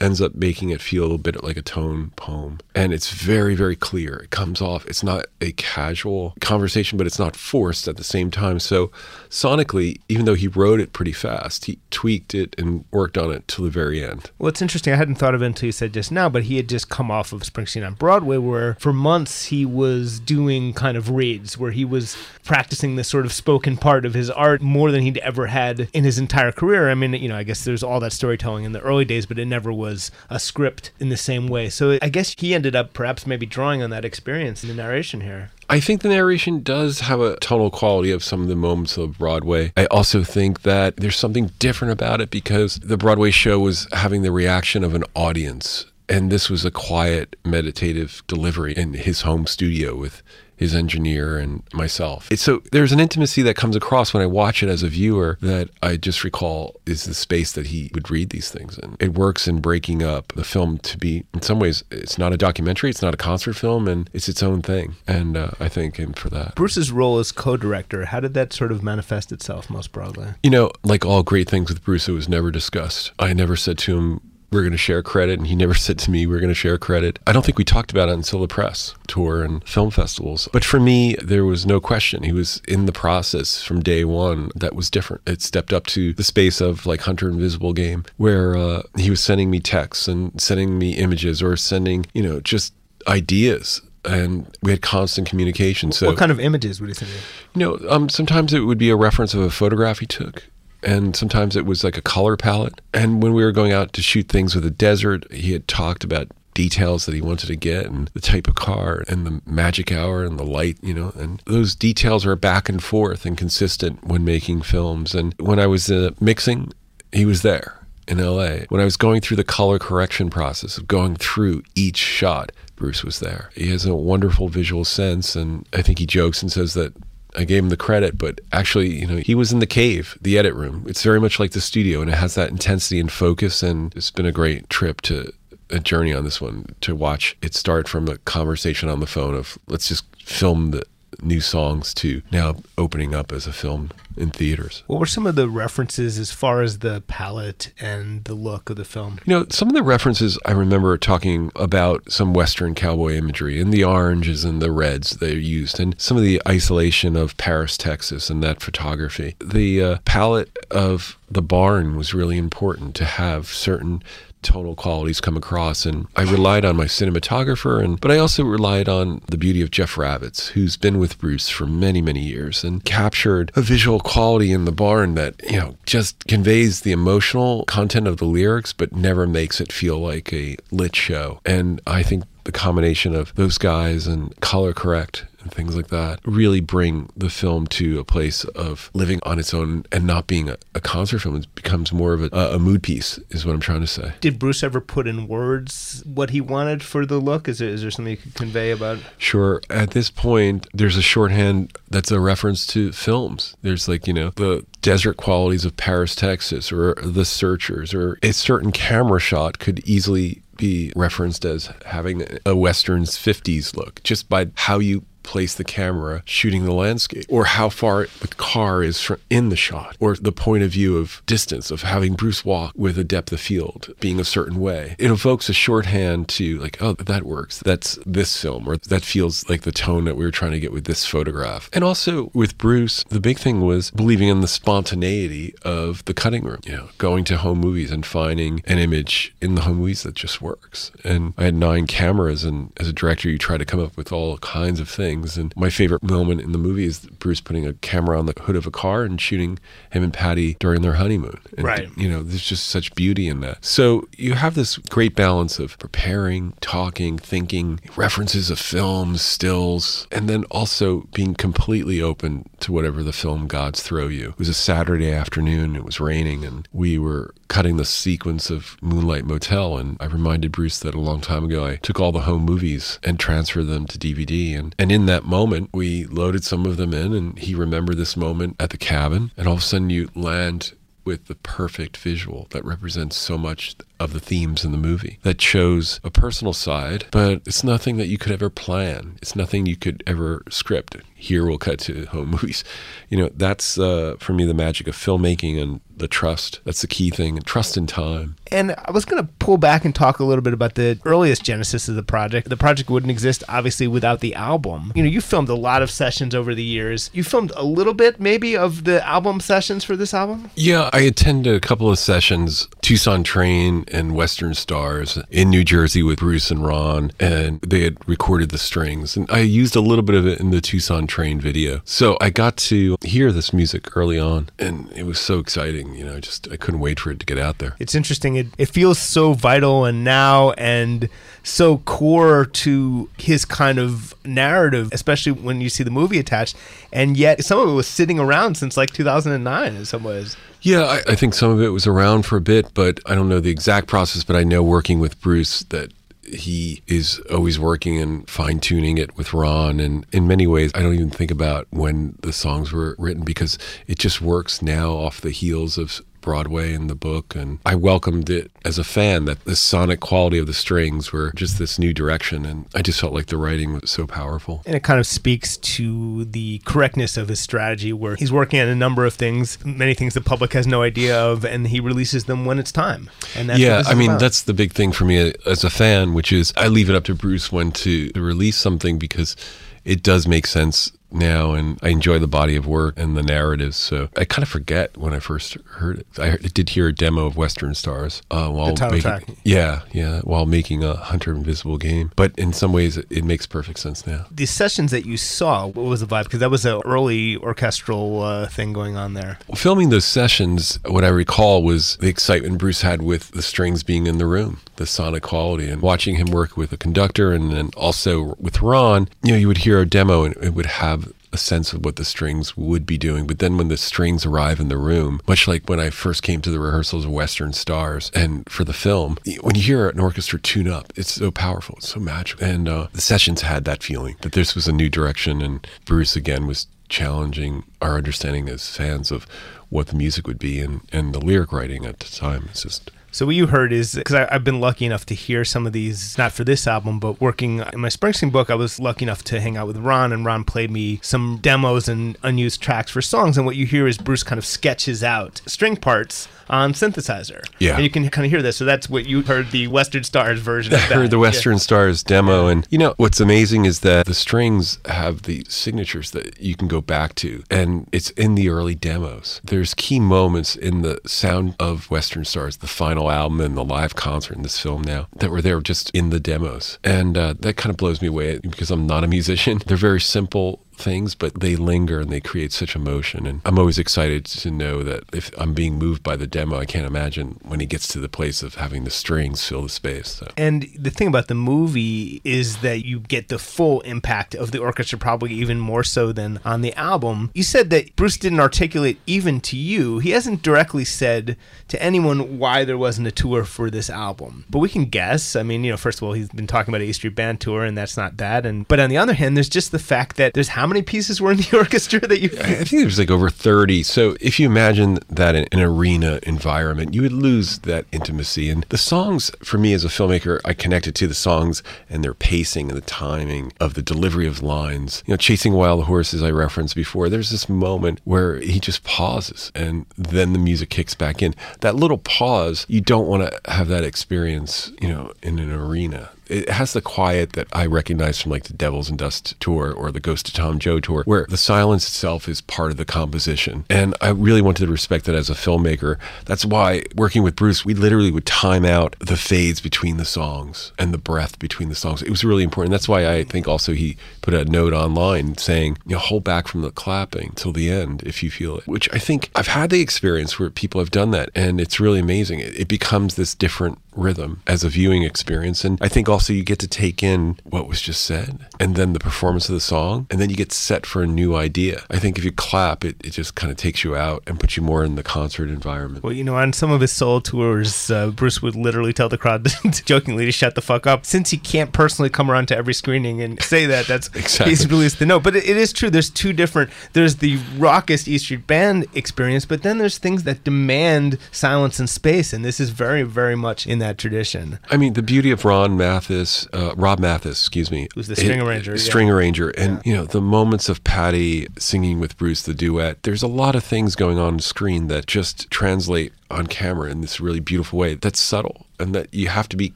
ends 0.00 0.21
up 0.21 0.35
making 0.35 0.71
it 0.71 0.81
feel 0.81 1.02
a 1.02 1.05
little 1.05 1.19
bit 1.19 1.43
like 1.43 1.57
a 1.57 1.62
tone 1.62 2.12
poem. 2.17 2.59
And 2.75 2.93
it's 2.93 3.11
very, 3.11 3.55
very 3.55 3.76
clear. 3.76 4.17
It 4.17 4.31
comes 4.31 4.61
off, 4.61 4.87
it's 4.87 5.02
not 5.02 5.26
a 5.40 5.52
casual 5.52 6.35
conversation, 6.40 6.99
but 6.99 7.07
it's 7.07 7.19
not 7.19 7.37
forced 7.37 7.88
at 7.88 7.97
the 7.97 8.05
same 8.05 8.31
time. 8.31 8.61
So, 8.61 8.90
sonically, 9.28 10.00
even 10.09 10.25
though 10.25 10.35
he 10.35 10.49
wrote 10.49 10.81
it 10.81 10.93
pretty 10.93 11.12
fast, 11.12 11.64
he 11.67 11.78
tweaked 11.90 12.35
it 12.35 12.55
and 12.59 12.85
worked 12.90 13.19
on 13.19 13.33
it 13.33 13.47
till 13.49 13.64
the 13.64 13.71
very 13.71 14.05
end. 14.05 14.31
Well, 14.38 14.49
it's 14.49 14.62
interesting. 14.62 14.93
I 14.93 14.97
hadn't 14.97 15.17
thought 15.17 15.35
of 15.35 15.43
it 15.43 15.47
until 15.47 15.67
you 15.67 15.73
said 15.73 15.93
just 15.93 16.12
now, 16.12 16.28
but 16.28 16.45
he 16.45 16.57
had 16.57 16.69
just 16.69 16.88
come 16.88 17.11
off 17.11 17.33
of 17.33 17.43
Springsteen 17.43 17.87
on 17.87 17.95
Broadway, 17.95 18.37
where 18.37 18.75
for 18.75 18.93
months 18.93 19.47
he 19.47 19.64
was 19.64 20.21
doing 20.21 20.73
kind 20.73 20.97
of 20.97 21.11
reads, 21.11 21.59
where 21.59 21.73
he 21.73 21.85
was 21.85 22.17
practicing 22.45 22.97
this 22.97 23.09
sort 23.09 23.26
of 23.26 23.33
spoken 23.33 23.76
part 23.76 24.07
of 24.07 24.14
his 24.14 24.31
art 24.31 24.62
more 24.62 24.90
than 24.90 25.02
he'd 25.02 25.19
ever 25.19 25.47
had 25.47 25.88
in 25.93 26.05
his 26.05 26.19
entire 26.19 26.52
career. 26.52 26.90
I 26.90 26.95
mean, 26.95 27.12
you 27.14 27.28
know, 27.28 27.37
I 27.37 27.43
guess 27.43 27.64
there's 27.64 27.83
all 27.83 28.00
that 28.00 28.12
storytelling 28.12 28.64
in 28.64 28.73
the 28.73 28.81
early 28.81 29.05
days, 29.05 29.26
but 29.26 29.38
it 29.38 29.47
never 29.47 29.73
was 29.73 29.88
a 30.30 30.38
script 30.38 30.90
in 30.99 31.09
the 31.09 31.16
same 31.16 31.49
way. 31.49 31.68
So 31.68 31.99
I 32.00 32.09
guess 32.09 32.35
he 32.38 32.54
ended 32.54 32.76
up 32.76 32.92
perhaps 32.92 33.26
maybe 33.26 33.47
drawing 33.47 33.83
on 33.83 33.90
that 33.90 34.04
experience 34.04 34.62
in 34.62 34.68
the 34.68 34.75
narration 34.75 35.21
here. 35.21 35.50
I 35.71 35.80
think 35.80 36.00
the 36.00 36.09
narration 36.09 36.62
does 36.62 37.00
have 37.00 37.21
a 37.21 37.37
tonal 37.37 37.71
quality 37.71 38.11
of 38.11 38.25
some 38.25 38.42
of 38.42 38.49
the 38.49 38.57
moments 38.57 38.97
of 38.97 39.18
Broadway. 39.18 39.73
I 39.76 39.87
also 39.87 40.25
think 40.25 40.62
that 40.62 40.97
there's 40.97 41.16
something 41.16 41.50
different 41.59 41.92
about 41.92 42.21
it 42.21 42.30
because 42.30 42.76
the 42.76 42.97
Broadway 42.97 43.30
show 43.30 43.59
was 43.59 43.87
having 43.92 44.23
the 44.23 44.33
reaction 44.33 44.83
of 44.83 44.95
an 44.95 45.04
audience. 45.14 45.87
And 46.09 46.33
this 46.33 46.49
was 46.49 46.64
a 46.64 46.71
quiet, 46.71 47.37
meditative 47.45 48.23
delivery 48.26 48.73
in 48.73 48.95
his 48.95 49.23
home 49.23 49.47
studio 49.47 49.95
with 49.95 50.23
his 50.59 50.75
engineer 50.75 51.38
and 51.38 51.62
myself. 51.73 52.31
It's, 52.31 52.43
so 52.43 52.62
there's 52.73 52.93
an 52.93 53.00
intimacy 53.00 53.43
that 53.43 53.55
comes 53.55 53.77
across 53.77 54.12
when 54.12 54.23
I 54.23 54.27
watch 54.27 54.62
it 54.62 54.69
as 54.69 54.83
a 54.83 54.88
viewer 54.88 55.38
that 55.41 55.71
I 55.83 55.97
just 55.97 56.25
recall 56.25 56.81
is 56.85 57.05
the 57.05 57.15
space 57.15 57.53
that 57.53 57.69
he 57.69 57.91
would 57.95 58.11
read 58.11 58.31
these 58.31 58.50
things 58.50 58.79
in. 58.79 58.97
It 59.00 59.15
works 59.15 59.47
in 59.49 59.61
breaking 59.61 60.03
up 60.03 60.33
the 60.33 60.45
film 60.45 60.79
to 60.79 60.99
be, 60.99 61.25
in 61.33 61.43
some 61.43 61.59
ways, 61.59 61.85
it's 61.91 62.19
not 62.19 62.33
a 62.33 62.37
documentary, 62.37 62.91
it's 62.91 63.03
not 63.03 63.15
a 63.15 63.19
concert 63.19 63.55
film, 63.55 63.88
and 63.88 64.11
it's 64.12 64.29
its 64.29 64.43
own 64.43 64.61
thing. 64.62 64.97
And 65.07 65.37
uh, 65.37 65.50
I 65.61 65.69
thank 65.69 65.97
him 65.97 66.12
for 66.12 66.29
that. 66.31 66.55
Bruce's 66.57 66.91
role 66.91 67.19
as 67.19 67.33
co-director, 67.33 68.07
how 68.07 68.21
did 68.21 68.35
that 68.35 68.53
sort 68.53 68.73
of 68.73 68.83
manifest 68.83 69.33
itself 69.33 69.71
most 69.71 69.93
broadly? 69.93 70.29
You 70.43 70.50
know, 70.50 70.71
like 70.83 71.05
all 71.05 71.23
great 71.23 71.49
things 71.49 71.71
with 71.71 71.85
Bruce, 71.85 72.09
it 72.09 72.12
was 72.12 72.29
never 72.29 72.50
discussed. 72.50 73.12
I 73.19 73.33
never 73.33 73.57
said 73.57 73.79
to 73.79 73.97
him, 73.97 74.21
we're 74.50 74.62
going 74.62 74.73
to 74.73 74.78
share 74.78 75.02
credit. 75.02 75.38
And 75.38 75.47
he 75.47 75.55
never 75.55 75.75
said 75.87 75.99
to 76.00 76.11
me, 76.11 76.26
we're 76.26 76.40
going 76.40 76.49
to 76.49 76.55
share 76.55 76.78
credit. 76.78 77.19
I 77.26 77.33
don't 77.33 77.45
think 77.45 77.59
we 77.59 77.64
talked 77.64 77.90
about 77.90 78.09
it 78.09 78.12
until 78.12 78.40
the 78.40 78.49
press 78.49 78.95
tour 79.07 79.43
and 79.43 79.67
film 79.69 79.90
festivals. 79.90 80.49
But 80.52 80.64
for 80.64 80.81
me, 80.81 81.17
there 81.23 81.45
was 81.45 81.67
no 81.67 81.81
question. 81.81 82.23
He 82.23 82.33
was 82.33 82.62
in 82.69 82.87
the 82.87 82.93
process 82.93 83.62
from 83.62 83.81
day 83.81 84.05
one 84.05 84.50
that 84.55 84.75
was 84.75 84.90
different. 84.90 85.23
It 85.26 85.43
stepped 85.43 85.73
up 85.73 85.87
to 85.87 86.12
the 86.12 86.25
space 86.25 86.61
of 86.61 86.87
like 86.87 87.00
Hunter 87.02 87.28
Invisible 87.28 87.73
Game, 87.73 88.05
where 88.17 88.57
uh, 88.57 88.83
he 88.97 89.11
was 89.11 89.21
sending 89.21 89.50
me 89.50 89.61
texts 89.61 90.09
and 90.09 90.40
sending 90.40 90.78
me 90.78 90.93
images 90.93 91.43
or 91.43 91.57
sending, 91.57 92.07
you 92.14 92.23
know, 92.23 92.40
just 92.40 92.75
ideas 93.07 93.81
and 94.05 94.57
we 94.62 94.71
had 94.71 94.83
constant 94.83 95.28
communication. 95.28 95.93
So, 95.93 96.07
what 96.07 96.17
kind 96.17 96.31
of 96.31 96.40
images 96.40 96.81
would 96.81 96.88
he 96.88 96.95
send 96.95 97.11
you? 97.11 97.19
You 97.55 97.59
know, 97.59 97.90
um, 97.90 98.09
sometimes 98.09 98.52
it 98.55 98.61
would 98.61 98.78
be 98.78 98.90
a 98.90 98.97
reference 98.97 99.35
of 99.35 99.40
a 99.40 99.50
photograph 99.50 99.99
he 99.99 100.07
took, 100.07 100.45
and 100.82 101.16
sometimes 101.16 101.56
it 101.56 101.66
was 101.66 101.85
like 101.85 101.97
a 101.97 102.02
color 102.02 102.37
palette. 102.37 102.80
And 102.94 103.23
when 103.23 103.32
we 103.32 103.44
were 103.44 103.52
going 103.52 103.73
out 103.73 103.92
to 103.94 104.02
shoot 104.02 104.28
things 104.28 104.54
with 104.54 104.64
the 104.64 104.70
desert, 104.70 105.30
he 105.32 105.52
had 105.52 105.66
talked 105.68 106.04
about 106.04 106.28
details 106.54 107.06
that 107.06 107.14
he 107.14 107.20
wanted 107.20 107.47
to 107.47 107.54
get 107.54 107.87
and 107.87 108.08
the 108.14 108.20
type 108.20 108.49
of 108.49 108.54
car 108.56 109.04
and 109.06 109.25
the 109.25 109.40
magic 109.47 109.92
hour 109.92 110.25
and 110.25 110.38
the 110.38 110.44
light, 110.44 110.76
you 110.82 110.92
know, 110.92 111.12
and 111.16 111.40
those 111.47 111.76
details 111.76 112.26
are 112.26 112.35
back 112.35 112.68
and 112.68 112.82
forth 112.82 113.25
and 113.25 113.38
consistent 113.38 114.04
when 114.04 114.25
making 114.25 114.62
films. 114.62 115.14
And 115.14 115.35
when 115.38 115.61
I 115.61 115.68
was 115.68 115.88
uh, 115.90 116.11
mixing, 116.20 116.73
he 117.12 117.25
was 117.25 117.42
there 117.42 117.78
in 118.08 118.18
LA. 118.18 118.64
When 118.70 118.80
I 118.80 118.85
was 118.85 118.97
going 118.97 119.20
through 119.20 119.37
the 119.37 119.44
color 119.44 119.78
correction 119.78 120.30
process 120.30 120.78
of 120.78 120.88
going 120.88 121.14
through 121.14 121.62
each 121.76 121.99
shot, 121.99 122.50
Bruce 122.75 123.04
was 123.04 123.20
there. 123.20 123.50
He 123.54 123.70
has 123.70 123.85
a 123.85 123.94
wonderful 123.94 124.49
visual 124.49 124.85
sense, 124.85 125.37
and 125.37 125.68
I 125.73 125.82
think 125.82 125.99
he 125.99 126.06
jokes 126.06 126.42
and 126.42 126.50
says 126.50 126.75
that 126.75 126.92
I 127.37 127.44
gave 127.44 127.62
him 127.62 127.68
the 127.68 127.76
credit, 127.76 128.18
but 128.18 128.40
actually, 128.52 128.88
you 128.88 129.06
know, 129.06 129.16
he 129.16 129.35
was 129.35 129.52
in 129.52 129.58
the 129.58 129.66
cave, 129.66 130.16
the 130.20 130.38
edit 130.38 130.54
room. 130.54 130.85
It's 130.88 131.02
very 131.02 131.20
much 131.20 131.38
like 131.38 131.52
the 131.52 131.61
studio, 131.61 132.00
and 132.00 132.11
it 132.11 132.16
has 132.16 132.35
that 132.35 132.50
intensity 132.50 132.99
and 132.99 133.11
focus. 133.11 133.62
And 133.62 133.94
it's 133.94 134.11
been 134.11 134.26
a 134.26 134.32
great 134.32 134.68
trip 134.70 135.00
to 135.02 135.32
a 135.70 135.78
journey 135.78 136.14
on 136.14 136.25
this 136.25 136.40
one 136.40 136.75
to 136.80 136.94
watch 136.94 137.37
it 137.42 137.54
start 137.54 137.88
from 137.88 138.08
a 138.08 138.18
conversation 138.18 138.88
on 138.88 139.00
the 139.00 139.06
phone 139.06 139.35
of 139.35 139.58
let's 139.68 139.88
just 139.88 140.04
film 140.25 140.70
the 140.70 140.82
new 141.23 141.41
songs 141.41 141.95
to 141.95 142.23
now 142.31 142.57
opening 142.77 143.15
up 143.15 143.33
as 143.33 143.47
a 143.47 143.53
film 143.53 143.91
in 144.17 144.31
theaters. 144.31 144.83
What 144.87 145.00
were 145.00 145.07
some 145.07 145.27
of 145.27 145.37
the 145.37 145.49
references 145.49 146.19
as 146.19 146.33
far 146.33 146.62
as 146.62 146.81
the 146.81 147.03
palette 147.07 147.73
and 147.81 148.25
the 148.25 148.35
look 148.35 148.71
of 148.71 148.77
the 148.77 148.85
film? 148.85 149.19
You 149.25 149.41
know, 149.41 149.47
some 149.50 149.69
of 149.69 149.75
the 149.75 149.83
references 149.83 150.38
I 150.45 150.53
remember 150.53 150.97
talking 150.99 151.50
about 151.57 152.11
some 152.11 152.35
Western 152.35 152.75
cowboy 152.75 153.15
imagery 153.15 153.61
and 153.61 153.73
the 153.73 153.85
oranges 153.85 154.45
and 154.45 154.61
the 154.61 154.73
reds 154.73 155.12
they 155.12 155.35
used, 155.35 155.81
and 155.81 155.99
some 156.00 156.17
of 156.17 156.23
the 156.23 156.43
isolation 156.47 157.17
of 157.17 157.37
Paris, 157.37 157.77
Texas, 157.77 158.31
and 158.31 158.43
that 158.43 158.61
photography. 158.61 159.37
The 159.41 159.83
uh, 159.83 159.99
palette 160.05 160.57
of 160.71 161.19
the 161.31 161.43
barn 161.43 161.97
was 161.97 162.15
really 162.15 162.38
important 162.38 162.95
to 162.97 163.05
have 163.05 163.49
certain 163.49 164.03
tonal 164.42 164.75
qualities 164.75 165.21
come 165.21 165.37
across. 165.37 165.87
And 165.87 166.07
I 166.16 166.23
relied 166.23 166.64
on 166.64 166.76
my 166.76 166.85
cinematographer 166.85 167.83
and 167.83 168.00
but 168.00 168.11
I 168.11 168.18
also 168.18 168.45
relied 168.45 168.88
on 168.88 169.23
the 169.28 169.38
beauty 169.38 169.62
of 169.62 169.71
Jeff 169.71 169.95
Ravitz 169.97 170.49
who's 170.49 170.76
been 170.76 170.99
with 170.99 171.18
Bruce 171.18 171.49
for 171.49 171.66
many 171.66 172.00
many 172.00 172.21
years 172.21 172.64
and 172.64 172.85
captured 172.85 173.52
a 173.57 173.61
visual 173.61 174.00
quality 174.00 174.52
in 174.52 174.64
the 174.64 174.73
barn 174.73 175.14
that 175.14 175.35
you 175.49 175.59
know 175.59 175.76
just 175.87 176.26
conveys 176.26 176.83
the 176.83 176.92
emotional 176.92 177.64
content 177.64 178.07
of 178.07 178.18
the 178.18 178.25
lyrics 178.25 178.73
but 178.73 178.92
never 178.92 179.26
makes 179.26 179.61
it 179.61 179.73
feel 179.73 179.99
like 179.99 180.33
a 180.33 180.57
lit 180.71 180.95
show. 180.97 181.40
And 181.45 181.80
I 181.87 182.02
think 182.02 182.25
the 182.45 182.52
combination 182.52 183.14
of 183.14 183.35
those 183.35 183.59
guys 183.59 184.07
and 184.07 184.35
color 184.40 184.73
correct 184.73 185.26
and 185.49 185.57
things 185.57 185.75
like 185.75 185.88
that 185.88 186.21
really 186.25 186.61
bring 186.61 187.09
the 187.17 187.31
film 187.31 187.67
to 187.67 187.99
a 187.99 188.05
place 188.05 188.45
of 188.45 188.90
living 188.93 189.19
on 189.23 189.38
its 189.38 189.55
own 189.55 189.85
and 189.90 190.07
not 190.07 190.26
being 190.26 190.49
a, 190.49 190.57
a 190.75 190.81
concert 190.81 191.21
film. 191.21 191.37
It 191.37 191.55
becomes 191.55 191.93
more 191.93 192.12
of 192.12 192.23
a, 192.23 192.28
a, 192.37 192.59
mood 192.59 192.83
piece, 192.83 193.19
is 193.31 193.47
what 193.47 193.55
I'm 193.55 193.61
trying 193.61 193.81
to 193.81 193.87
say. 193.87 194.12
Did 194.21 194.38
Bruce 194.38 194.62
ever 194.62 194.81
put 194.81 195.07
in 195.07 195.26
words 195.26 196.02
what 196.05 196.31
he 196.31 196.40
wanted 196.40 196.83
for 196.83 197.07
the 197.07 197.19
look? 197.19 197.49
Is 197.49 197.61
there, 197.61 197.69
is 197.69 197.83
there 197.83 197.90
something 197.90 198.11
you 198.11 198.17
could 198.19 198.35
convey 198.35 198.71
about? 198.71 198.99
Sure. 199.17 199.62
At 199.71 199.93
this 199.93 200.11
point, 200.11 200.67
there's 200.75 200.97
a 200.97 201.02
shorthand 201.02 201.73
that's 201.88 202.11
a 202.11 202.21
reference 202.21 202.67
to 202.69 202.93
films. 202.93 203.57
There's 203.62 203.88
like, 203.88 204.07
you 204.07 204.12
know, 204.12 204.31
the 204.37 204.67
desert 204.83 205.17
qualities 205.17 205.64
of 205.64 205.76
Paris, 205.76 206.14
Texas, 206.14 206.71
or 206.71 206.95
The 206.95 207.25
Searchers, 207.25 207.95
or 207.95 208.19
a 208.23 208.33
certain 208.33 208.73
camera 208.73 209.21
shot 209.21 209.59
could 209.59 209.81
easily 209.88 210.43
be 210.59 210.93
referenced 210.95 211.45
as 211.47 211.71
having 211.87 212.26
a 212.45 212.55
Western's 212.55 213.17
50s 213.17 213.75
look 213.75 214.02
just 214.02 214.28
by 214.28 214.49
how 214.55 214.78
you 214.78 215.05
place 215.28 215.54
the 215.54 215.64
camera 215.64 216.23
shooting 216.25 216.64
the 216.64 216.73
landscape 216.73 217.26
or 217.28 217.44
how 217.44 217.68
far 217.68 218.06
the 218.20 218.28
car 218.28 218.82
is 218.82 219.11
in 219.28 219.50
the 219.50 219.56
shot 219.56 219.94
or 220.00 220.16
the 220.16 220.32
point 220.32 220.62
of 220.62 220.70
view 220.70 220.97
of 220.97 221.23
distance 221.26 221.70
of 221.70 221.82
having 221.82 222.14
Bruce 222.14 222.47
walk 222.47 222.73
with 222.75 222.97
a 222.99 223.04
depth 223.04 223.30
of 223.30 223.38
field 223.38 223.94
being 224.00 224.18
a 224.18 224.25
certain 224.25 224.58
way. 224.58 224.97
It 224.99 225.11
evokes 225.11 225.50
a 225.50 225.52
shorthand 225.52 226.28
to 226.30 226.58
like, 226.58 226.80
oh, 226.80 226.94
that 226.94 227.25
works. 227.25 227.58
That's 227.58 227.99
this 228.06 228.40
film 228.40 228.66
or 228.66 228.78
that 228.78 229.04
feels 229.04 229.47
like 229.50 229.62
the 229.62 229.73
tone 229.73 230.06
that 230.06 230.16
we 230.16 230.25
were 230.25 230.30
trying 230.30 230.52
to 230.52 230.61
get 230.61 230.73
with 230.73 230.85
this 230.85 231.04
photograph. 231.04 231.68
And 231.75 231.85
also 231.85 232.30
with 232.32 232.56
Bruce, 232.56 233.04
the 233.04 233.20
big 233.20 233.38
thing 233.38 233.61
was 233.61 233.90
believing 233.90 234.28
in 234.28 234.40
the 234.40 234.49
spontaneity 234.49 235.54
of 235.62 236.02
the 236.06 236.14
cutting 236.14 236.44
room, 236.44 236.61
you 236.64 236.73
know, 236.73 236.88
going 236.97 237.25
to 237.25 237.37
home 237.37 237.58
movies 237.58 237.90
and 237.90 238.06
finding 238.06 238.62
an 238.64 238.78
image 238.78 239.35
in 239.42 239.56
the 239.56 239.62
home 239.62 239.76
movies 239.76 240.04
that 240.04 240.14
just 240.14 240.40
works. 240.40 240.90
And 241.04 241.35
I 241.37 241.44
had 241.44 241.54
nine 241.54 241.87
cameras 241.87 242.44
and 242.44 242.73
as 242.78 242.88
a 242.88 242.94
director 242.94 243.28
you 243.28 243.37
try 243.37 243.58
to 243.58 243.66
come 243.66 243.80
up 243.80 243.94
with 243.94 244.11
all 244.11 244.38
kinds 244.38 244.80
of 244.80 244.88
things 244.88 245.17
things. 245.22 245.38
And 245.38 245.54
my 245.56 245.70
favorite 245.70 246.02
moment 246.02 246.40
in 246.40 246.52
the 246.52 246.58
movie 246.58 246.84
is 246.84 247.00
Bruce 247.00 247.40
putting 247.40 247.66
a 247.66 247.72
camera 247.75 248.18
on 248.18 248.26
the 248.26 248.34
hood 248.40 248.56
of 248.56 248.66
a 248.66 248.70
car 248.70 249.04
and 249.04 249.20
shooting 249.20 249.58
him 249.90 250.02
and 250.02 250.12
Patty 250.12 250.54
during 250.60 250.82
their 250.82 250.94
honeymoon. 250.94 251.40
And, 251.56 251.66
right. 251.66 251.88
You 251.96 252.08
know, 252.08 252.22
there's 252.22 252.44
just 252.44 252.66
such 252.66 252.94
beauty 252.94 253.28
in 253.28 253.40
that. 253.40 253.64
So 253.64 254.08
you 254.16 254.34
have 254.34 254.54
this 254.54 254.76
great 254.76 255.14
balance 255.14 255.58
of 255.58 255.78
preparing, 255.78 256.54
talking, 256.60 257.18
thinking, 257.18 257.80
references 257.96 258.50
of 258.50 258.58
films, 258.58 259.22
stills, 259.22 260.06
and 260.12 260.28
then 260.28 260.44
also 260.44 261.08
being 261.14 261.34
completely 261.34 262.00
open 262.00 262.48
to 262.60 262.72
whatever 262.72 263.02
the 263.02 263.12
film 263.12 263.46
gods 263.46 263.82
throw 263.82 264.08
you. 264.08 264.30
It 264.30 264.38
was 264.38 264.48
a 264.48 264.54
Saturday 264.54 265.12
afternoon. 265.12 265.76
It 265.76 265.84
was 265.84 266.00
raining, 266.00 266.44
and 266.44 266.68
we 266.72 266.98
were 266.98 267.34
cutting 267.49 267.76
the 267.76 267.85
sequence 267.85 268.50
of 268.50 268.76
Moonlight 268.81 269.25
Motel. 269.25 269.78
And 269.78 269.97
I 270.00 270.07
reminded 270.07 270.52
Bruce 270.52 270.78
that 270.81 270.95
a 270.95 271.00
long 271.00 271.21
time 271.21 271.45
ago 271.45 271.67
I 271.67 271.76
took 271.76 271.99
all 271.99 272.12
the 272.12 272.21
home 272.21 272.43
movies 272.43 272.99
and 273.02 273.19
transferred 273.19 273.64
them 273.64 273.87
to 273.87 273.99
DVD. 273.99 274.59
And, 274.59 274.75
and 274.78 274.93
in 274.93 275.07
that 275.07 275.25
moment, 275.25 275.71
we 275.73 276.05
loaded 276.05 276.45
some 276.45 276.67
of 276.67 276.76
them 276.76 276.95
in, 276.95 277.12
and 277.14 277.38
he 277.38 277.55
remembered 277.55 277.97
this 277.97 278.17
moment 278.17 278.57
at 278.61 278.71
the 278.71 278.78
cabin. 278.78 279.33
And 279.37 279.49
all 279.49 279.55
of 279.55 279.61
a 279.61 279.62
sudden, 279.62 279.90
you 279.90 280.11
land 280.14 280.75
with 281.05 281.26
the 281.26 281.35
perfect 281.37 281.97
visual 281.97 282.47
that 282.50 282.64
represents 282.64 283.17
so 283.17 283.38
much 283.38 283.76
of 284.00 284.12
the 284.12 284.21
themes 284.21 284.64
in 284.64 284.73
the 284.73 284.78
movie 284.78 285.19
that 285.23 285.40
shows 285.40 286.00
a 286.05 286.11
personal 286.11 286.52
side, 286.52 287.07
but 287.11 287.43
it's 287.47 287.64
nothing 287.64 287.97
that 287.97 288.09
you 288.09 288.19
could 288.19 288.33
ever 288.33 288.50
plan. 288.50 289.19
It's 289.21 289.37
nothing 289.37 289.67
you 289.67 289.76
could 289.76 290.02
ever 290.07 290.43
script. 290.50 290.97
Here 291.14 291.45
we'll 291.45 291.59
cut 291.59 291.81
to 291.81 292.07
home 292.07 292.31
movies. 292.43 292.64
You 293.09 293.19
know, 293.19 293.31
that's 293.35 293.78
uh, 293.78 294.17
for 294.19 294.33
me 294.33 294.45
the 294.45 294.55
magic 294.55 294.87
of 294.87 294.97
filmmaking 294.97 295.61
and 295.61 295.81
the 295.99 296.09
trust. 296.09 296.61
That's 296.64 296.81
the 296.81 296.87
key 296.87 297.11
thing, 297.11 297.37
and 297.37 297.45
trust 297.45 297.76
in 297.76 297.87
time. 297.87 298.37
And 298.50 298.75
I 298.85 298.90
was 298.90 299.05
going 299.05 299.23
to 299.23 299.28
pull 299.38 299.59
back 299.59 299.85
and 299.85 299.95
talk 299.95 300.19
a 300.19 300.25
little 300.25 300.43
bit 300.43 300.52
about 300.52 300.75
the 300.75 300.99
earliest 301.05 301.43
genesis 301.43 301.88
of 301.88 301.97
the 301.97 302.02
project. 302.02 302.49
The 302.49 302.57
project 302.57 302.88
wouldn't 302.88 303.11
exist, 303.11 303.45
obviously, 303.49 303.87
without 303.87 304.21
the 304.21 304.35
album. 304.35 304.93
You 304.95 305.02
know, 305.02 305.09
you 305.09 305.21
filmed 305.21 305.49
a 305.49 305.55
lot 305.55 305.83
of 305.83 305.90
sessions 305.90 306.35
over 306.35 306.55
the 306.55 306.62
years. 306.62 307.11
You 307.12 307.25
filmed 307.25 307.52
a 307.57 307.64
little 307.64 307.95
bit, 307.95 308.21
maybe, 308.21 308.57
of 308.57 308.85
the 308.85 309.07
album 309.07 309.40
sessions 309.40 309.85
for 309.85 309.97
this 309.97 310.14
album? 310.14 310.50
Yeah, 310.55 310.88
I 310.93 311.00
attended 311.00 311.55
a 311.55 311.61
couple 311.61 311.90
of 311.90 311.99
sessions, 311.99 312.69
Tucson 312.81 313.25
Train 313.25 313.85
and 313.92 314.14
Western 314.14 314.54
Stars 314.54 315.18
in 315.30 315.50
New 315.50 315.64
Jersey 315.64 316.02
with 316.02 316.18
Bruce 316.18 316.50
and 316.50 316.64
Ron, 316.64 317.12
and 317.18 317.61
they 317.61 317.83
had 317.83 317.97
recorded 318.09 318.50
the 318.50 318.59
strings. 318.59 319.16
And 319.16 319.30
I 319.30 319.40
used 319.40 319.76
a 319.76 319.80
little 319.80 320.02
bit 320.02 320.16
of 320.16 320.26
it 320.26 320.40
in 320.40 320.50
the 320.50 320.61
Tucson 320.61 321.07
Train 321.07 321.40
video. 321.40 321.80
So 321.85 322.16
I 322.21 322.30
got 322.30 322.57
to 322.59 322.97
hear 323.02 323.33
this 323.33 323.52
music 323.52 323.97
early 323.97 324.18
on, 324.18 324.50
and 324.59 324.90
it 324.92 325.04
was 325.04 325.18
so 325.18 325.38
exciting. 325.38 325.95
You 325.95 326.04
know, 326.04 326.21
just 326.21 326.49
I 326.50 326.57
couldn't 326.57 326.80
wait 326.80 327.00
for 327.00 327.11
it 327.11 327.21
to 327.21 327.26
get 327.26 327.38
out 327.38 327.59
there. 327.59 327.76
It's 327.78 327.95
interesting. 327.95 328.37
It, 328.37 328.47
it 328.59 328.66
feels 328.66 328.99
so 328.99 329.33
vital 329.33 329.85
and 329.85 330.04
now 330.04 330.52
and 330.52 331.09
so 331.42 331.78
core 331.78 332.45
to 332.45 333.09
his 333.18 333.45
kind 333.45 333.78
of 333.78 334.14
narrative, 334.25 334.90
especially 334.92 335.33
when 335.33 335.61
you 335.61 335.68
see 335.68 335.83
the 335.85 335.90
movie 335.90 336.18
attached. 336.18 336.57
And 336.92 337.16
yet 337.16 337.45
some 337.45 337.59
of 337.59 337.68
it 337.68 337.73
was 337.73 337.87
sitting 337.87 338.18
around 338.18 338.57
since 338.57 338.76
like 338.76 338.92
2009 338.92 339.75
in 339.75 339.85
some 339.85 340.04
ways. 340.04 340.37
Yeah, 340.68 340.82
I, 340.82 341.12
I 341.12 341.14
think 341.14 341.32
some 341.32 341.50
of 341.50 341.62
it 341.62 341.70
was 341.70 341.87
around 341.87 342.26
for 342.26 342.37
a 342.37 342.42
bit, 342.42 342.75
but 342.75 343.00
I 343.06 343.14
don't 343.14 343.30
know 343.30 343.40
the 343.40 343.48
exact 343.48 343.87
process. 343.87 344.22
But 344.22 344.37
I 344.37 344.44
know 344.44 344.62
working 344.62 345.00
with 345.00 345.18
Bruce 345.18 345.62
that 345.70 345.94
he 346.22 346.82
is 346.87 347.20
always 347.32 347.58
working 347.58 347.96
and 347.96 348.28
fine 348.28 348.60
tuning 348.60 348.98
it 348.98 349.16
with 349.16 349.32
Ron. 349.32 349.80
And 349.80 350.04
in 350.12 350.28
many 350.28 350.46
ways, 350.46 350.70
I 350.75 350.82
don't 350.82 350.92
even 350.92 351.08
think 351.08 351.30
about 351.30 351.66
when 351.70 352.18
the 352.20 352.34
songs 352.34 352.70
were 352.70 352.96
written 352.98 353.25
because 353.25 353.56
it 353.87 353.98
just 353.98 354.20
works 354.20 354.60
now 354.60 354.90
off 354.90 355.22
the 355.22 355.30
heels 355.30 355.78
of 355.78 356.02
Broadway 356.20 356.72
and 356.72 356.88
the 356.88 356.94
book. 356.94 357.34
And 357.34 357.58
I 357.64 357.75
welcomed 357.75 358.30
it 358.30 358.50
as 358.64 358.78
a 358.78 358.84
fan 358.84 359.25
that 359.26 359.44
the 359.44 359.56
sonic 359.56 360.00
quality 360.00 360.38
of 360.38 360.46
the 360.46 360.54
strings 360.54 361.12
were 361.12 361.32
just 361.34 361.58
this 361.58 361.78
new 361.78 361.92
direction. 361.92 362.44
And 362.44 362.66
I 362.75 362.82
just 362.82 363.00
felt 363.00 363.12
like 363.12 363.26
the 363.26 363.37
writing 363.37 363.75
was 363.75 363.90
so 363.90 364.06
powerful. 364.06 364.62
And 364.66 364.75
it 364.75 364.82
kind 364.82 365.00
of 365.00 365.06
speaks 365.06 365.56
to 365.56 366.25
the 366.25 366.60
correctness 366.64 367.16
of 367.16 367.28
his 367.28 367.40
strategy 367.40 367.92
where 367.92 368.16
he's 368.16 368.32
working 368.32 368.60
on 368.60 368.68
a 368.68 368.75
number 368.75 369.06
of 369.06 369.14
things, 369.14 369.64
many 369.64 369.94
things 369.94 370.14
the 370.14 370.20
public 370.20 370.52
has 370.52 370.66
no 370.66 370.82
idea 370.82 371.18
of, 371.18 371.44
and 371.44 371.68
he 371.68 371.80
releases 371.80 372.25
them 372.25 372.44
when 372.44 372.58
it's 372.58 372.72
time. 372.72 373.10
And 373.37 373.48
that's 373.48 373.60
yeah, 373.60 373.82
I 373.87 373.94
mean, 373.94 374.10
about. 374.10 374.20
that's 374.20 374.42
the 374.42 374.54
big 374.54 374.72
thing 374.72 374.92
for 374.92 375.04
me 375.04 375.32
as 375.46 375.64
a 375.64 375.70
fan, 375.70 376.14
which 376.14 376.32
is 376.32 376.52
I 376.56 376.68
leave 376.68 376.90
it 376.90 376.96
up 376.96 377.04
to 377.04 377.14
Bruce 377.14 377.52
when 377.52 377.72
to 377.72 378.10
release 378.14 378.56
something 378.56 378.98
because 378.98 379.37
it 379.84 380.02
does 380.02 380.26
make 380.26 380.46
sense 380.46 380.92
now 381.11 381.53
and 381.53 381.79
I 381.83 381.88
enjoy 381.88 382.19
the 382.19 382.27
body 382.29 382.57
of 382.57 382.67
work 382.67 382.99
and 382.99 383.17
the 383.17 383.23
narratives. 383.23 383.77
So 383.77 384.09
I 384.17 384.25
kind 384.25 384.43
of 384.43 384.49
forget 384.49 384.97
when 384.97 385.12
I 385.15 385.21
first 385.21 385.55
heard 385.55 386.00
it. 386.00 386.07
I 386.19 386.29
heard- 386.29 386.55
did 386.55 386.71
hear 386.71 386.88
a 386.88 386.93
demo 386.95 387.27
of 387.27 387.37
Western 387.37 387.75
Stars 387.75 388.23
uh, 388.31 388.49
while 388.49 388.75
making, 388.91 389.37
yeah, 389.45 389.83
yeah, 389.93 390.21
while 390.21 390.47
making 390.47 390.83
a 390.83 390.95
Hunter 390.95 391.33
Invisible 391.33 391.79
game. 391.79 392.11
But 392.17 392.33
in 392.38 392.53
some 392.53 392.73
ways, 392.73 392.97
it, 392.97 393.07
it 393.11 393.25
makes 393.25 393.47
perfect 393.47 393.79
sense 393.79 394.07
now. 394.07 394.27
the 394.31 394.47
sessions 394.47 394.91
that 394.91 395.07
you 395.07 395.17
saw, 395.17 395.67
what 395.67 395.85
was 395.85 396.00
the 396.00 396.07
vibe? 396.07 396.25
Because 396.25 396.41
that 396.41 396.50
was 396.50 396.65
an 396.65 396.81
early 396.85 397.37
orchestral 397.37 398.23
uh, 398.23 398.47
thing 398.49 398.73
going 398.73 398.97
on 398.97 399.15
there. 399.15 399.38
Filming 399.55 399.91
those 399.91 400.05
sessions, 400.05 400.79
what 400.87 401.05
I 401.05 401.09
recall 401.09 401.62
was 401.62 401.97
the 401.99 402.09
excitement 402.09 402.59
Bruce 402.59 402.83
had 402.83 403.03
with 403.03 403.31
the 403.33 403.43
strings 403.43 403.83
being 403.83 404.07
in 404.07 404.19
the 404.19 404.27
room, 404.27 404.61
the 404.77 404.87
sonic 404.87 405.23
quality, 405.23 405.69
and 405.69 405.83
watching 405.83 406.17
him 406.17 406.31
work 406.31 406.57
with 406.57 406.73
a 406.73 406.77
conductor 406.77 407.33
and 407.33 407.53
then 407.53 407.71
also 407.77 408.35
with 408.38 408.62
Ron. 408.62 409.09
You 409.23 409.33
know, 409.33 409.38
you 409.38 409.49
would 409.49 409.59
hear 409.59 409.81
a 409.81 409.87
demo 409.87 410.25
and 410.25 410.37
it 410.42 410.55
would 410.55 410.66
have 410.66 411.08
a 411.33 411.37
sense 411.37 411.73
of 411.73 411.85
what 411.85 411.97
the 411.97 412.05
strings 412.05 412.57
would 412.57 412.87
be 412.87 412.99
doing. 412.99 413.27
But 413.27 413.38
then 413.38 413.57
when 413.57 413.69
the 413.69 413.77
strings 413.77 414.25
arrive 414.25 414.61
in 414.61 414.69
the 414.69 414.77
room, 414.77 415.21
much 415.27 415.47
like 415.47 415.69
when 415.69 415.81
I 415.81 415.91
first 415.91 416.23
came 416.23 416.41
to 416.43 416.51
the 416.51 416.61
rehearsals 416.61 417.05
of 417.05 417.11
Western 417.11 417.53
Stars 417.53 418.11
and 418.14 418.49
for 418.49 418.64
the 418.64 418.73
film, 418.73 419.19
when 419.41 419.55
you 419.55 419.62
hear 419.62 419.88
an 419.88 420.01
orchestra 420.01 420.41
tune 420.41 420.69
up, 420.69 420.93
it's 420.97 421.12
so 421.12 421.31
powerful, 421.31 421.77
it's 421.79 421.91
so 421.91 422.01
magical. 422.01 422.47
And 422.47 422.69
uh, 422.69 422.88
the 422.93 423.01
sessions 423.01 423.43
had 423.43 423.64
that 423.64 423.83
feeling 423.83 424.17
that 424.23 424.33
this 424.33 424.55
was 424.55 424.69
a 424.69 424.73
new 424.73 424.88
direction. 424.88 425.43
And 425.43 425.67
Bruce 425.85 426.17
again 426.17 426.47
was 426.47 426.67
challenging 426.88 427.64
our 427.83 427.97
understanding 427.97 428.49
as 428.49 428.69
fans 428.69 429.11
of 429.11 429.27
what 429.69 429.88
the 429.88 429.97
music 429.97 430.27
would 430.27 430.38
be 430.38 430.61
and, 430.61 430.81
and 430.93 431.14
the 431.14 431.21
lyric 431.21 431.53
writing 431.53 431.85
at 431.85 431.99
the 432.01 432.07
time. 432.07 432.49
It's 432.51 432.62
just 432.62 432.91
So 433.11 433.27
what 433.27 433.35
you 433.35 433.47
heard 433.47 433.73
is 433.73 433.94
because 433.94 434.14
I've 434.31 434.44
been 434.44 434.61
lucky 434.61 434.85
enough 434.85 435.07
to 435.07 435.14
hear 435.14 435.44
some 435.44 435.66
of 435.66 435.73
these, 435.73 436.16
not 436.18 436.33
for 436.33 436.44
this 436.44 436.66
album, 436.66 436.99
but 437.01 437.21
working 437.21 437.61
in 437.73 437.81
my 437.81 437.88
Springsteen 437.88 438.31
book, 438.31 438.51
I 438.51 438.55
was 438.55 438.79
lucky 438.79 439.05
enough 439.05 439.25
to 439.25 439.40
hang 439.40 439.57
out 439.57 439.66
with 439.66 439.79
Ron, 439.79 440.12
and 440.12 440.25
Ron 440.25 440.44
played 440.44 440.71
me 440.71 441.01
some 441.03 441.38
demos 441.40 441.88
and 441.88 442.16
unused 442.23 442.61
tracks 442.61 442.90
for 442.90 443.01
songs. 443.03 443.37
And 443.37 443.47
what 443.47 443.57
you 443.57 443.66
hear 443.66 443.87
is 443.87 443.99
Bruce 443.99 444.23
kind 444.23 444.38
of 444.38 444.44
sketches 444.44 445.03
out 445.03 445.40
string 445.47 445.77
parts 445.77 446.29
on 446.51 446.73
synthesizer. 446.73 447.44
Yeah. 447.59 447.75
and 447.75 447.85
you 447.85 447.90
can 447.90 448.09
kind 448.09 448.25
of 448.25 448.31
hear 448.31 448.40
this. 448.40 448.57
So 448.57 448.64
that's 448.64 448.88
what 448.88 449.07
you 449.07 449.23
heard 449.23 449.51
the 449.51 449.66
Western 449.68 450.03
Stars 450.05 450.40
version. 450.40 450.73
Of 450.75 450.81
I 450.90 450.94
heard 450.94 451.11
the 451.11 451.16
Yeah. 451.16 451.23
Western 451.23 451.59
Stars 451.59 452.03
demo, 452.03 452.47
and 452.47 452.66
you 452.71 452.79
know 452.79 452.94
what's 452.97 453.21
amazing 453.21 453.64
is 453.66 453.81
that 453.81 454.07
the 454.07 454.14
strings 454.14 454.79
have 454.87 455.23
the 455.23 455.44
signatures 455.49 456.11
that 456.12 456.40
you 456.40 456.55
can 456.57 456.68
go 456.68 456.81
back 456.81 457.14
to, 457.16 457.42
and 457.51 457.87
it's 457.92 458.11
in 458.11 458.35
the 458.35 458.49
early 458.49 458.75
demos. 458.75 459.40
There's 459.44 459.75
key 459.75 460.01
moments 460.01 460.57
in 460.57 460.81
the 460.83 461.01
sound 461.07 461.55
of 461.59 461.90
Western 461.90 462.25
Stars, 462.25 462.59
the 462.59 462.66
final 462.66 462.97
album 463.06 463.40
and 463.40 463.56
the 463.56 463.64
live 463.64 463.94
concert 463.94 464.37
in 464.37 464.42
this 464.42 464.61
film 464.61 464.82
now 464.82 465.08
that 465.16 465.30
were 465.30 465.42
there 465.42 465.61
just 465.61 465.90
in 465.90 466.11
the 466.11 466.20
demos, 466.20 466.78
and 466.82 467.16
uh, 467.16 467.34
that 467.40 467.56
kind 467.56 467.70
of 467.70 467.76
blows 467.76 468.02
me 468.02 468.08
away 468.08 468.38
because 468.38 468.70
I'm 468.70 468.87
not 468.87 469.04
a 469.04 469.08
musician. 469.08 469.61
They're 469.66 469.76
very 469.76 470.00
simple 470.00 470.64
things, 470.79 471.14
but 471.14 471.41
they 471.41 471.57
linger 471.57 472.01
and 472.01 472.11
they 472.11 472.21
create 472.21 472.53
such 472.53 472.75
emotion. 472.77 473.27
And 473.27 473.41
I'm 473.45 473.59
always 473.59 473.79
excited 473.79 474.25
to 474.27 474.51
know 474.51 474.83
that 474.83 475.05
if 475.12 475.31
I'm 475.38 475.55
being 475.55 475.79
moved 475.79 476.03
by 476.03 476.17
the 476.17 476.27
demo, 476.27 476.59
I 476.59 476.64
can't 476.64 476.87
imagine 476.87 477.41
when 477.43 477.61
he 477.61 477.67
gets 477.67 477.88
to 477.88 477.99
the 477.99 478.09
place 478.09 478.43
of 478.43 478.55
having 478.57 478.85
the 478.85 478.91
strings 478.91 479.45
fill 479.45 479.62
the 479.62 479.69
space. 479.69 480.09
So. 480.09 480.29
And 480.37 480.69
the 480.79 480.91
thing 480.91 481.09
about 481.09 481.29
the 481.29 481.35
movie 481.35 482.21
is 482.25 482.59
that 482.59 482.85
you 482.85 483.01
get 483.01 483.29
the 483.29 483.38
full 483.38 483.81
impact 483.83 484.35
of 484.35 484.53
the 484.53 484.59
orchestra, 484.59 484.99
probably 484.99 485.33
even 485.35 485.59
more 485.59 485.85
so 485.85 486.12
than 486.12 486.41
on 486.45 486.62
the 486.62 486.75
album. 486.75 487.31
You 487.35 487.43
said 487.43 487.71
that 487.71 487.97
Bruce 487.97 488.17
didn't 488.17 488.41
articulate 488.41 488.99
even 489.07 489.41
to 489.43 489.57
you. 489.57 489.99
He 489.99 490.11
hasn't 490.11 490.43
directly 490.43 490.85
said 490.85 491.37
to 491.69 491.83
anyone 491.83 492.38
why 492.38 492.64
there 492.64 492.79
wasn't 492.79 493.09
a 493.09 493.12
tour 493.12 493.45
for 493.45 493.71
this 493.71 493.91
album, 493.91 494.45
but 494.49 494.61
we 494.61 494.69
can 494.69 494.87
guess. 494.87 495.35
I 495.37 495.43
mean, 495.43 495.64
you 495.64 495.71
know, 495.71 495.77
first 495.77 495.99
of 495.99 496.05
all, 496.05 496.12
he's 496.12 496.29
been 496.29 496.47
talking 496.47 496.73
about 496.73 496.83
a 496.83 496.93
Street 496.93 497.14
Band 497.14 497.41
tour, 497.41 497.64
and 497.64 497.77
that's 497.77 497.97
not 497.97 498.17
that. 498.19 498.47
And 498.47 498.67
but 498.69 498.81
on 498.81 498.91
the 498.91 498.97
other 498.97 499.14
hand, 499.14 499.37
there's 499.37 499.49
just 499.49 499.73
the 499.73 499.79
fact 499.79 500.17
that 500.17 500.35
there's 500.35 500.49
how 500.49 500.67
many 500.68 500.83
pieces 500.83 501.20
were 501.20 501.33
in 501.33 501.38
the 501.38 501.57
orchestra 501.57 502.00
that 502.00 502.20
you. 502.20 502.31
I 502.40 502.64
think 502.64 502.83
there's 502.83 502.98
like 502.98 503.11
over 503.11 503.31
30. 503.31 503.83
So 503.83 504.16
if 504.20 504.38
you 504.38 504.46
imagine 504.46 504.98
that 505.09 505.35
in 505.35 505.46
an 505.50 505.61
arena 505.61 506.20
environment, 506.22 506.94
you 506.94 507.02
would 507.02 507.12
lose 507.12 507.59
that 507.61 507.87
intimacy. 507.92 508.50
And 508.50 508.64
the 508.68 508.78
songs, 508.78 509.31
for 509.42 509.59
me 509.59 509.72
as 509.72 509.85
a 509.85 509.88
filmmaker, 509.88 510.40
I 510.44 510.52
connected 510.52 510.94
to 510.96 511.07
the 511.07 511.14
songs 511.14 511.62
and 511.88 512.04
their 512.04 512.14
pacing 512.14 512.68
and 512.68 512.76
the 512.76 512.83
timing 512.83 513.52
of 513.61 513.74
the 513.74 513.83
delivery 513.83 514.26
of 514.26 514.42
lines. 514.42 515.02
You 515.07 515.12
know, 515.12 515.18
Chasing 515.18 515.54
Wild 515.54 515.85
Horses, 515.85 516.22
I 516.22 516.31
referenced 516.31 516.76
before, 516.76 517.09
there's 517.09 517.31
this 517.31 517.48
moment 517.48 518.00
where 518.04 518.37
he 518.40 518.61
just 518.61 518.85
pauses 518.85 519.50
and 519.54 519.87
then 519.96 520.33
the 520.33 520.38
music 520.38 520.70
kicks 520.70 520.94
back 520.94 521.22
in. 521.22 521.35
That 521.61 521.74
little 521.74 521.98
pause, 521.98 522.66
you 522.68 522.81
don't 522.81 523.07
want 523.07 523.22
to 523.22 523.50
have 523.50 523.68
that 523.68 523.85
experience, 523.85 524.72
you 524.81 524.88
know, 524.88 525.12
in 525.22 525.38
an 525.38 525.50
arena 525.50 526.11
it 526.29 526.49
has 526.51 526.73
the 526.73 526.81
quiet 526.81 527.33
that 527.33 527.49
I 527.53 527.67
recognize 527.67 528.21
from 528.21 528.33
like 528.33 528.45
the 528.45 528.53
Devils 528.53 528.88
and 528.88 528.99
Dust 528.99 529.38
tour 529.41 529.73
or 529.73 529.91
the 529.91 530.01
Ghost 530.01 530.29
of 530.29 530.35
Tom 530.35 530.59
Joad 530.59 530.85
tour, 530.85 531.03
where 531.05 531.27
the 531.29 531.37
silence 531.37 531.87
itself 531.87 532.29
is 532.29 532.41
part 532.41 532.71
of 532.71 532.77
the 532.77 532.85
composition. 532.85 533.64
And 533.71 533.95
I 534.01 534.11
really 534.11 534.43
wanted 534.43 534.67
to 534.67 534.73
respect 534.73 535.05
that 535.07 535.14
as 535.14 535.31
a 535.31 535.35
filmmaker. 535.35 535.99
That's 536.25 536.45
why 536.45 536.85
working 536.95 537.23
with 537.23 537.37
Bruce, 537.37 537.64
we 537.64 537.75
literally 537.75 538.11
would 538.11 538.27
time 538.27 538.64
out 538.64 538.97
the 538.99 539.17
fades 539.17 539.61
between 539.61 539.97
the 539.97 540.05
songs 540.05 540.73
and 540.79 540.93
the 540.93 540.99
breath 540.99 541.38
between 541.38 541.69
the 541.69 541.75
songs. 541.75 542.03
It 542.03 542.11
was 542.11 542.25
really 542.25 542.45
important. 542.45 542.73
That's 542.73 542.88
why 542.88 543.09
I 543.09 543.25
think 543.25 543.49
also 543.49 543.73
he 543.73 543.97
put 544.23 544.35
a 544.35 544.45
note 544.45 544.73
online 544.73 545.37
saying, 545.37 545.79
you 545.87 545.93
know, 545.93 545.99
hold 545.99 546.25
back 546.25 546.49
from 546.49 546.62
the 546.62 546.71
clapping 546.71 547.33
till 547.37 547.53
the 547.53 547.71
end 547.71 548.03
if 548.05 548.23
you 548.23 548.31
feel 548.31 548.59
it, 548.59 548.67
which 548.67 548.88
I 548.93 548.99
think 548.99 549.31
I've 549.35 549.49
had 549.49 549.71
the 549.71 549.81
experience 549.81 550.38
where 550.38 550.51
people 550.51 550.81
have 550.81 550.91
done 550.91 551.11
that 551.12 551.31
and 551.35 551.61
it's 551.61 551.81
really 551.81 552.01
amazing. 552.01 552.41
It, 552.41 552.61
it 552.61 552.69
becomes 552.69 553.17
this 553.17 553.35
different 553.35 553.79
rhythm 553.98 554.42
as 554.46 554.64
a 554.64 554.68
viewing 554.68 555.02
experience. 555.02 555.64
And 555.64 555.78
I 555.82 555.88
think 555.88 556.08
also 556.08 556.32
you 556.32 556.44
get 556.44 556.58
to 556.61 556.68
take 556.68 557.02
in 557.02 557.38
what 557.44 557.68
was 557.68 557.80
just 557.80 558.04
said 558.04 558.46
and 558.61 558.76
then 558.76 558.92
the 558.92 558.98
performance 558.98 559.48
of 559.48 559.54
the 559.54 559.61
song. 559.61 560.06
And 560.11 560.20
then 560.20 560.30
you 560.30 560.37
get 560.37 560.52
set 560.52 560.87
for 560.87 561.02
a 561.02 561.06
new 561.06 561.34
idea. 561.34 561.82
I 561.90 561.98
think 561.98 562.18
if 562.18 562.24
you 562.24 562.32
clap, 562.32 562.84
it, 562.84 562.96
it 563.04 563.11
just 563.11 563.34
kind 563.34 563.50
of 563.50 563.56
takes 563.56 563.84
you 563.84 563.96
out 563.96 564.22
and 564.26 564.38
puts 564.38 564.56
you 564.56 564.62
more 564.62 564.84
in 564.84 564.94
the 564.94 565.02
concert 565.02 565.48
environment. 565.48 566.04
Well, 566.04 566.12
you 566.12 566.24
know, 566.24 566.37
on 566.37 566.52
some 566.52 566.70
of 566.70 566.80
his 566.80 566.92
solo 566.92 567.20
tours, 567.20 567.90
uh, 567.90 568.11
Bruce 568.11 568.40
would 568.42 568.54
literally 568.54 568.92
tell 568.92 569.08
the 569.08 569.18
crowd 569.18 569.46
jokingly 569.84 570.24
to 570.24 570.32
shut 570.32 570.54
the 570.54 570.62
fuck 570.62 570.87
up. 570.87 571.04
Since 571.04 571.30
he 571.30 571.37
can't 571.38 571.72
personally 571.72 572.11
come 572.11 572.30
around 572.30 572.46
to 572.48 572.56
every 572.56 572.74
screening 572.74 573.20
and 573.20 573.42
say 573.42 573.66
that, 573.66 573.87
that's 573.87 574.08
Exactly. 574.14 574.50
he's 574.50 574.68
released 574.68 574.98
the 574.98 575.06
note. 575.06 575.22
But 575.22 575.37
it, 575.37 575.48
it 575.48 575.56
is 575.56 575.72
true. 575.72 575.90
There's 575.90 576.11
two 576.11 576.32
different. 576.32 576.70
There's 576.92 577.16
the 577.16 577.38
raucous 577.56 578.06
E 578.06 578.18
Street 578.18 578.46
Band 578.46 578.87
experience, 578.94 579.44
but 579.44 579.62
then 579.62 579.78
there's 579.78 579.98
things 579.98 580.24
that 580.24 580.44
demand 580.44 581.18
silence 581.30 581.78
and 581.78 581.88
space, 581.88 582.32
and 582.32 582.44
this 582.44 582.61
is 582.61 582.70
very, 582.70 583.02
very 583.02 583.37
much 583.37 583.66
in 583.66 583.78
that 583.78 583.88
tradition. 583.96 584.59
I 584.70 584.77
mean, 584.77 584.92
the 584.92 585.03
beauty 585.03 585.31
of 585.31 585.44
Ron 585.46 585.77
Mathis, 585.79 586.46
uh, 586.53 586.74
Rob 586.77 586.98
Mathis, 586.98 587.40
excuse 587.40 587.70
me, 587.70 587.88
Who's 587.94 588.09
the 588.09 588.16
string 588.16 588.40
it- 588.40 588.42
arranger, 588.42 588.72
yeah. 588.72 588.77
string 588.83 589.09
arranger, 589.09 589.48
and 589.51 589.81
you 589.87 589.94
know 589.94 590.05
the 590.05 590.20
moments 590.20 590.68
of 590.68 590.85
Patty 590.85 591.46
singing 591.59 592.01
with 592.01 592.18
Bruce 592.18 592.42
the 592.42 592.53
duet. 592.55 593.03
There's 593.05 593.22
a 593.22 593.29
lot 593.29 593.55
of 593.55 593.64
things 593.64 593.96
going 593.96 594.18
on 594.18 594.40
screen 594.40 594.88
that 594.88 595.07
just 595.07 595.48
translate 595.51 596.12
on 596.31 596.46
camera 596.46 596.90
in 596.90 597.01
this 597.01 597.20
really 597.20 597.40
beautiful 597.40 597.79
way. 597.79 597.94
That's 597.94 598.20
subtle, 598.20 598.66
and 598.79 598.94
that 598.94 599.12
you 599.14 599.29
have 599.29 599.48
to 599.48 599.57
be 599.57 599.72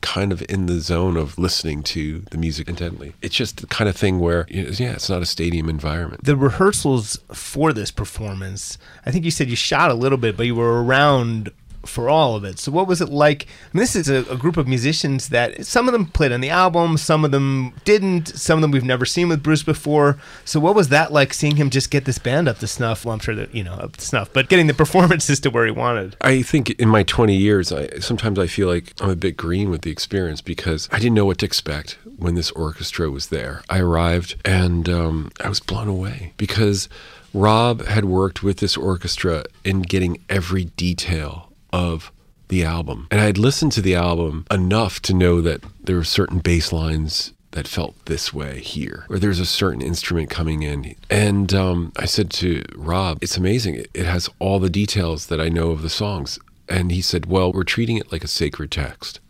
kind 0.00 0.30
of 0.30 0.44
in 0.48 0.66
the 0.66 0.78
zone 0.78 1.16
of 1.16 1.36
listening 1.38 1.82
to 1.84 2.20
the 2.30 2.38
music 2.38 2.68
intently. 2.68 3.14
It's 3.20 3.34
just 3.34 3.60
the 3.60 3.66
kind 3.66 3.88
of 3.90 3.96
thing 3.96 4.20
where, 4.20 4.46
you 4.48 4.62
know, 4.62 4.68
yeah, 4.70 4.92
it's 4.92 5.10
not 5.10 5.22
a 5.22 5.26
stadium 5.26 5.68
environment. 5.68 6.22
The 6.24 6.36
rehearsals 6.36 7.18
for 7.32 7.72
this 7.72 7.90
performance, 7.90 8.78
I 9.04 9.10
think 9.10 9.24
you 9.24 9.32
said 9.32 9.48
you 9.50 9.56
shot 9.56 9.90
a 9.90 9.94
little 9.94 10.18
bit, 10.18 10.36
but 10.36 10.46
you 10.46 10.54
were 10.54 10.84
around 10.84 11.50
for 11.86 12.08
all 12.08 12.36
of 12.36 12.44
it. 12.44 12.58
So 12.58 12.72
what 12.72 12.86
was 12.86 13.00
it 13.00 13.08
like? 13.08 13.44
I 13.44 13.76
mean, 13.76 13.80
this 13.80 13.96
is 13.96 14.08
a, 14.08 14.30
a 14.30 14.36
group 14.36 14.56
of 14.56 14.66
musicians 14.66 15.28
that 15.30 15.66
some 15.66 15.88
of 15.88 15.92
them 15.92 16.06
played 16.06 16.32
on 16.32 16.40
the 16.40 16.50
album, 16.50 16.96
some 16.96 17.24
of 17.24 17.30
them 17.30 17.74
didn't, 17.84 18.28
some 18.28 18.58
of 18.58 18.62
them 18.62 18.70
we've 18.70 18.84
never 18.84 19.04
seen 19.04 19.28
with 19.28 19.42
Bruce 19.42 19.62
before. 19.62 20.18
So 20.44 20.60
what 20.60 20.74
was 20.74 20.88
that 20.90 21.12
like 21.12 21.32
seeing 21.32 21.56
him 21.56 21.70
just 21.70 21.90
get 21.90 22.04
this 22.04 22.18
band 22.18 22.48
up 22.48 22.58
to 22.58 22.66
snuff? 22.66 23.04
Well, 23.04 23.14
I'm 23.14 23.20
sure 23.20 23.34
that, 23.34 23.54
you 23.54 23.64
know, 23.64 23.74
up 23.74 23.96
to 23.96 24.04
snuff, 24.04 24.32
but 24.32 24.48
getting 24.48 24.66
the 24.66 24.74
performances 24.86 25.40
to 25.40 25.50
where 25.50 25.64
he 25.64 25.72
wanted. 25.72 26.16
I 26.20 26.42
think 26.42 26.70
in 26.70 26.88
my 26.88 27.02
20 27.02 27.34
years, 27.34 27.72
I 27.72 27.88
sometimes 28.00 28.38
I 28.38 28.46
feel 28.46 28.68
like 28.68 28.92
I'm 29.00 29.10
a 29.10 29.16
bit 29.16 29.36
green 29.36 29.70
with 29.70 29.82
the 29.82 29.90
experience 29.90 30.40
because 30.40 30.88
I 30.92 30.98
didn't 30.98 31.14
know 31.14 31.26
what 31.26 31.38
to 31.38 31.46
expect 31.46 31.98
when 32.16 32.34
this 32.34 32.50
orchestra 32.52 33.10
was 33.10 33.28
there. 33.28 33.62
I 33.68 33.80
arrived 33.80 34.36
and 34.44 34.88
um, 34.88 35.30
I 35.42 35.48
was 35.48 35.60
blown 35.60 35.88
away 35.88 36.32
because 36.36 36.88
Rob 37.32 37.84
had 37.86 38.06
worked 38.06 38.42
with 38.42 38.58
this 38.58 38.76
orchestra 38.76 39.44
in 39.62 39.82
getting 39.82 40.18
every 40.28 40.64
detail 40.64 41.52
of 41.76 42.10
the 42.48 42.64
album. 42.64 43.06
And 43.10 43.20
I 43.20 43.24
had 43.24 43.38
listened 43.38 43.72
to 43.72 43.82
the 43.82 43.94
album 43.94 44.46
enough 44.50 45.00
to 45.02 45.14
know 45.14 45.40
that 45.42 45.62
there 45.82 45.96
were 45.96 46.04
certain 46.04 46.38
bass 46.38 46.72
lines 46.72 47.32
that 47.50 47.68
felt 47.68 47.94
this 48.06 48.32
way 48.32 48.60
here, 48.60 49.06
or 49.08 49.18
there's 49.18 49.40
a 49.40 49.46
certain 49.46 49.82
instrument 49.82 50.30
coming 50.30 50.62
in. 50.62 50.94
And 51.10 51.52
um, 51.54 51.92
I 51.96 52.06
said 52.06 52.30
to 52.32 52.62
Rob, 52.74 53.18
it's 53.20 53.36
amazing. 53.36 53.76
It, 53.76 53.90
it 53.94 54.06
has 54.06 54.28
all 54.38 54.58
the 54.58 54.70
details 54.70 55.26
that 55.26 55.40
I 55.40 55.48
know 55.48 55.70
of 55.70 55.82
the 55.82 55.90
songs. 55.90 56.38
And 56.68 56.90
he 56.90 57.00
said, 57.00 57.26
well, 57.26 57.52
we're 57.52 57.62
treating 57.62 57.96
it 57.96 58.10
like 58.10 58.24
a 58.24 58.28
sacred 58.28 58.70
text, 58.72 59.20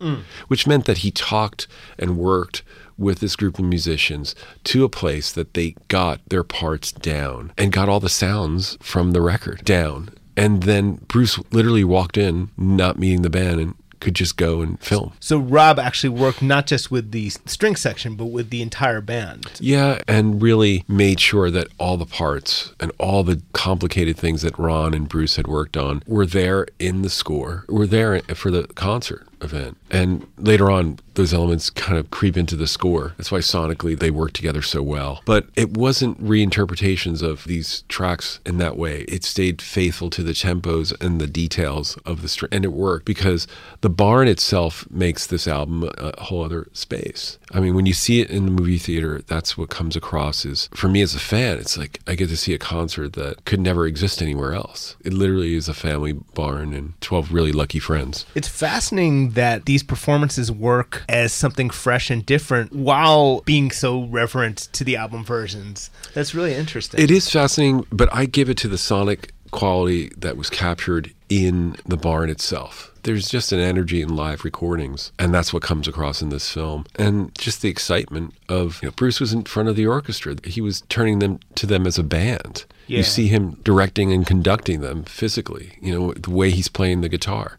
which 0.48 0.66
meant 0.66 0.86
that 0.86 0.98
he 0.98 1.10
talked 1.10 1.66
and 1.98 2.16
worked 2.16 2.62
with 2.96 3.18
this 3.18 3.36
group 3.36 3.58
of 3.58 3.64
musicians 3.64 4.34
to 4.64 4.84
a 4.84 4.88
place 4.88 5.30
that 5.32 5.52
they 5.52 5.74
got 5.88 6.20
their 6.28 6.44
parts 6.44 6.90
down 6.92 7.52
and 7.58 7.72
got 7.72 7.88
all 7.88 8.00
the 8.00 8.08
sounds 8.08 8.78
from 8.80 9.12
the 9.12 9.20
record 9.20 9.64
down. 9.64 10.10
And 10.36 10.62
then 10.64 10.96
Bruce 11.08 11.38
literally 11.50 11.84
walked 11.84 12.16
in, 12.18 12.50
not 12.56 12.98
meeting 12.98 13.22
the 13.22 13.30
band, 13.30 13.60
and 13.60 13.74
could 14.00 14.14
just 14.14 14.36
go 14.36 14.60
and 14.60 14.78
film. 14.80 15.12
So 15.20 15.38
Rob 15.38 15.78
actually 15.78 16.10
worked 16.10 16.42
not 16.42 16.66
just 16.66 16.90
with 16.90 17.12
the 17.12 17.30
string 17.30 17.76
section, 17.76 18.14
but 18.14 18.26
with 18.26 18.50
the 18.50 18.62
entire 18.62 19.00
band. 19.00 19.50
Yeah, 19.58 20.00
and 20.06 20.40
really 20.40 20.84
made 20.86 21.18
sure 21.18 21.50
that 21.50 21.68
all 21.78 21.96
the 21.96 22.06
parts 22.06 22.72
and 22.78 22.92
all 22.98 23.22
the 23.24 23.42
complicated 23.52 24.16
things 24.16 24.42
that 24.42 24.58
Ron 24.58 24.94
and 24.94 25.08
Bruce 25.08 25.36
had 25.36 25.46
worked 25.46 25.76
on 25.76 26.02
were 26.06 26.26
there 26.26 26.66
in 26.78 27.02
the 27.02 27.10
score, 27.10 27.64
were 27.68 27.86
there 27.86 28.20
for 28.34 28.50
the 28.50 28.64
concert 28.68 29.26
event. 29.40 29.76
And 29.90 30.26
later 30.38 30.70
on, 30.70 30.98
those 31.14 31.32
elements 31.32 31.70
kind 31.70 31.98
of 31.98 32.10
creep 32.10 32.36
into 32.36 32.56
the 32.56 32.66
score. 32.66 33.14
That's 33.16 33.32
why 33.32 33.38
sonically 33.38 33.98
they 33.98 34.10
work 34.10 34.32
together 34.32 34.62
so 34.62 34.82
well. 34.82 35.22
But 35.24 35.46
it 35.56 35.76
wasn't 35.76 36.22
reinterpretations 36.22 37.22
of 37.22 37.44
these 37.44 37.84
tracks 37.88 38.40
in 38.44 38.58
that 38.58 38.76
way. 38.76 39.02
It 39.08 39.24
stayed 39.24 39.62
faithful 39.62 40.10
to 40.10 40.22
the 40.22 40.32
tempos 40.32 40.98
and 41.00 41.20
the 41.20 41.26
details 41.26 41.96
of 42.04 42.22
the 42.22 42.28
string. 42.28 42.50
And 42.52 42.64
it 42.64 42.72
worked 42.72 43.06
because 43.06 43.46
the 43.80 43.90
barn 43.90 44.28
itself 44.28 44.86
makes 44.90 45.26
this 45.26 45.48
album 45.48 45.90
a 45.96 46.20
whole 46.22 46.44
other 46.44 46.68
space. 46.72 47.38
I 47.52 47.60
mean, 47.60 47.74
when 47.74 47.86
you 47.86 47.94
see 47.94 48.20
it 48.20 48.30
in 48.30 48.44
the 48.44 48.50
movie 48.50 48.78
theater, 48.78 49.22
that's 49.26 49.56
what 49.56 49.70
comes 49.70 49.96
across 49.96 50.44
is 50.44 50.68
for 50.74 50.88
me 50.88 51.00
as 51.00 51.14
a 51.14 51.18
fan, 51.18 51.58
it's 51.58 51.78
like 51.78 52.00
I 52.06 52.14
get 52.14 52.28
to 52.28 52.36
see 52.36 52.52
a 52.52 52.58
concert 52.58 53.14
that 53.14 53.44
could 53.44 53.60
never 53.60 53.86
exist 53.86 54.20
anywhere 54.20 54.52
else. 54.52 54.96
It 55.04 55.12
literally 55.12 55.54
is 55.54 55.68
a 55.68 55.74
family 55.74 56.12
barn 56.12 56.74
and 56.74 57.00
12 57.00 57.32
really 57.32 57.52
lucky 57.52 57.78
friends. 57.78 58.26
It's 58.34 58.48
fascinating 58.48 59.25
that 59.30 59.66
these 59.66 59.82
performances 59.82 60.50
work 60.50 61.04
as 61.08 61.32
something 61.32 61.70
fresh 61.70 62.10
and 62.10 62.24
different 62.24 62.72
while 62.72 63.40
being 63.42 63.70
so 63.70 64.04
reverent 64.04 64.68
to 64.72 64.84
the 64.84 64.96
album 64.96 65.24
versions. 65.24 65.90
That's 66.14 66.34
really 66.34 66.54
interesting. 66.54 67.00
It 67.00 67.10
is 67.10 67.30
fascinating, 67.30 67.86
but 67.90 68.08
I 68.12 68.26
give 68.26 68.48
it 68.48 68.56
to 68.58 68.68
the 68.68 68.78
sonic 68.78 69.32
quality 69.50 70.10
that 70.16 70.36
was 70.36 70.50
captured 70.50 71.12
in 71.28 71.76
the 71.86 71.96
barn 71.96 72.30
itself. 72.30 72.92
There's 73.02 73.28
just 73.28 73.52
an 73.52 73.60
energy 73.60 74.02
in 74.02 74.16
live 74.16 74.44
recordings, 74.44 75.12
and 75.18 75.32
that's 75.32 75.52
what 75.52 75.62
comes 75.62 75.86
across 75.86 76.20
in 76.20 76.30
this 76.30 76.52
film. 76.52 76.84
And 76.96 77.32
just 77.38 77.62
the 77.62 77.68
excitement 77.68 78.34
of 78.48 78.82
you 78.82 78.88
know, 78.88 78.92
Bruce 78.92 79.20
was 79.20 79.32
in 79.32 79.44
front 79.44 79.68
of 79.68 79.76
the 79.76 79.86
orchestra. 79.86 80.36
He 80.44 80.60
was 80.60 80.82
turning 80.88 81.20
them 81.20 81.38
to 81.54 81.66
them 81.66 81.86
as 81.86 81.98
a 81.98 82.02
band. 82.02 82.64
Yeah. 82.88 82.98
You 82.98 83.04
see 83.04 83.28
him 83.28 83.52
directing 83.62 84.12
and 84.12 84.26
conducting 84.26 84.80
them 84.80 85.04
physically, 85.04 85.78
you 85.80 85.92
know, 85.92 86.12
the 86.12 86.30
way 86.30 86.50
he's 86.50 86.68
playing 86.68 87.00
the 87.00 87.08
guitar. 87.08 87.58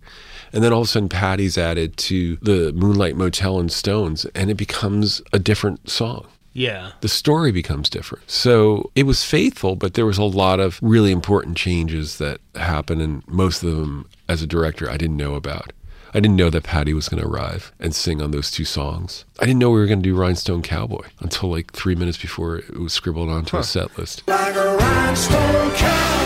And 0.53 0.63
then 0.63 0.73
all 0.73 0.81
of 0.81 0.87
a 0.87 0.89
sudden, 0.89 1.09
Patty's 1.09 1.57
added 1.57 1.97
to 1.97 2.37
the 2.37 2.71
Moonlight 2.73 3.15
Motel 3.15 3.59
and 3.59 3.71
Stones, 3.71 4.25
and 4.33 4.49
it 4.49 4.55
becomes 4.55 5.21
a 5.33 5.39
different 5.39 5.89
song 5.89 6.27
yeah. 6.57 6.93
the 7.01 7.07
story 7.07 7.51
becomes 7.51 7.87
different. 7.87 8.29
So 8.29 8.91
it 8.95 9.03
was 9.03 9.23
faithful, 9.23 9.75
but 9.75 9.93
there 9.93 10.07
was 10.07 10.17
a 10.17 10.23
lot 10.23 10.59
of 10.59 10.79
really 10.81 11.11
important 11.11 11.55
changes 11.55 12.17
that 12.17 12.41
happened, 12.55 13.01
and 13.01 13.25
most 13.27 13.61
of 13.61 13.75
them, 13.75 14.09
as 14.27 14.41
a 14.41 14.47
director, 14.47 14.89
I 14.89 14.97
didn't 14.97 15.17
know 15.17 15.35
about. 15.35 15.71
I 16.15 16.19
didn't 16.19 16.37
know 16.37 16.49
that 16.49 16.63
Patty 16.63 16.93
was 16.95 17.09
going 17.09 17.21
to 17.21 17.29
arrive 17.29 17.71
and 17.79 17.93
sing 17.93 18.23
on 18.23 18.31
those 18.31 18.49
two 18.49 18.65
songs. 18.65 19.23
I 19.39 19.45
didn't 19.45 19.59
know 19.59 19.69
we 19.69 19.79
were 19.79 19.85
going 19.85 20.01
to 20.01 20.09
do 20.09 20.15
Rhinestone 20.15 20.63
Cowboy 20.63 21.05
until 21.19 21.51
like 21.51 21.73
three 21.73 21.93
minutes 21.95 22.17
before 22.17 22.57
it 22.57 22.79
was 22.79 22.93
scribbled 22.93 23.29
onto 23.29 23.57
a 23.57 23.63
set 23.63 23.95
list. 23.97 24.23
like 24.27 24.55
a 24.55 26.16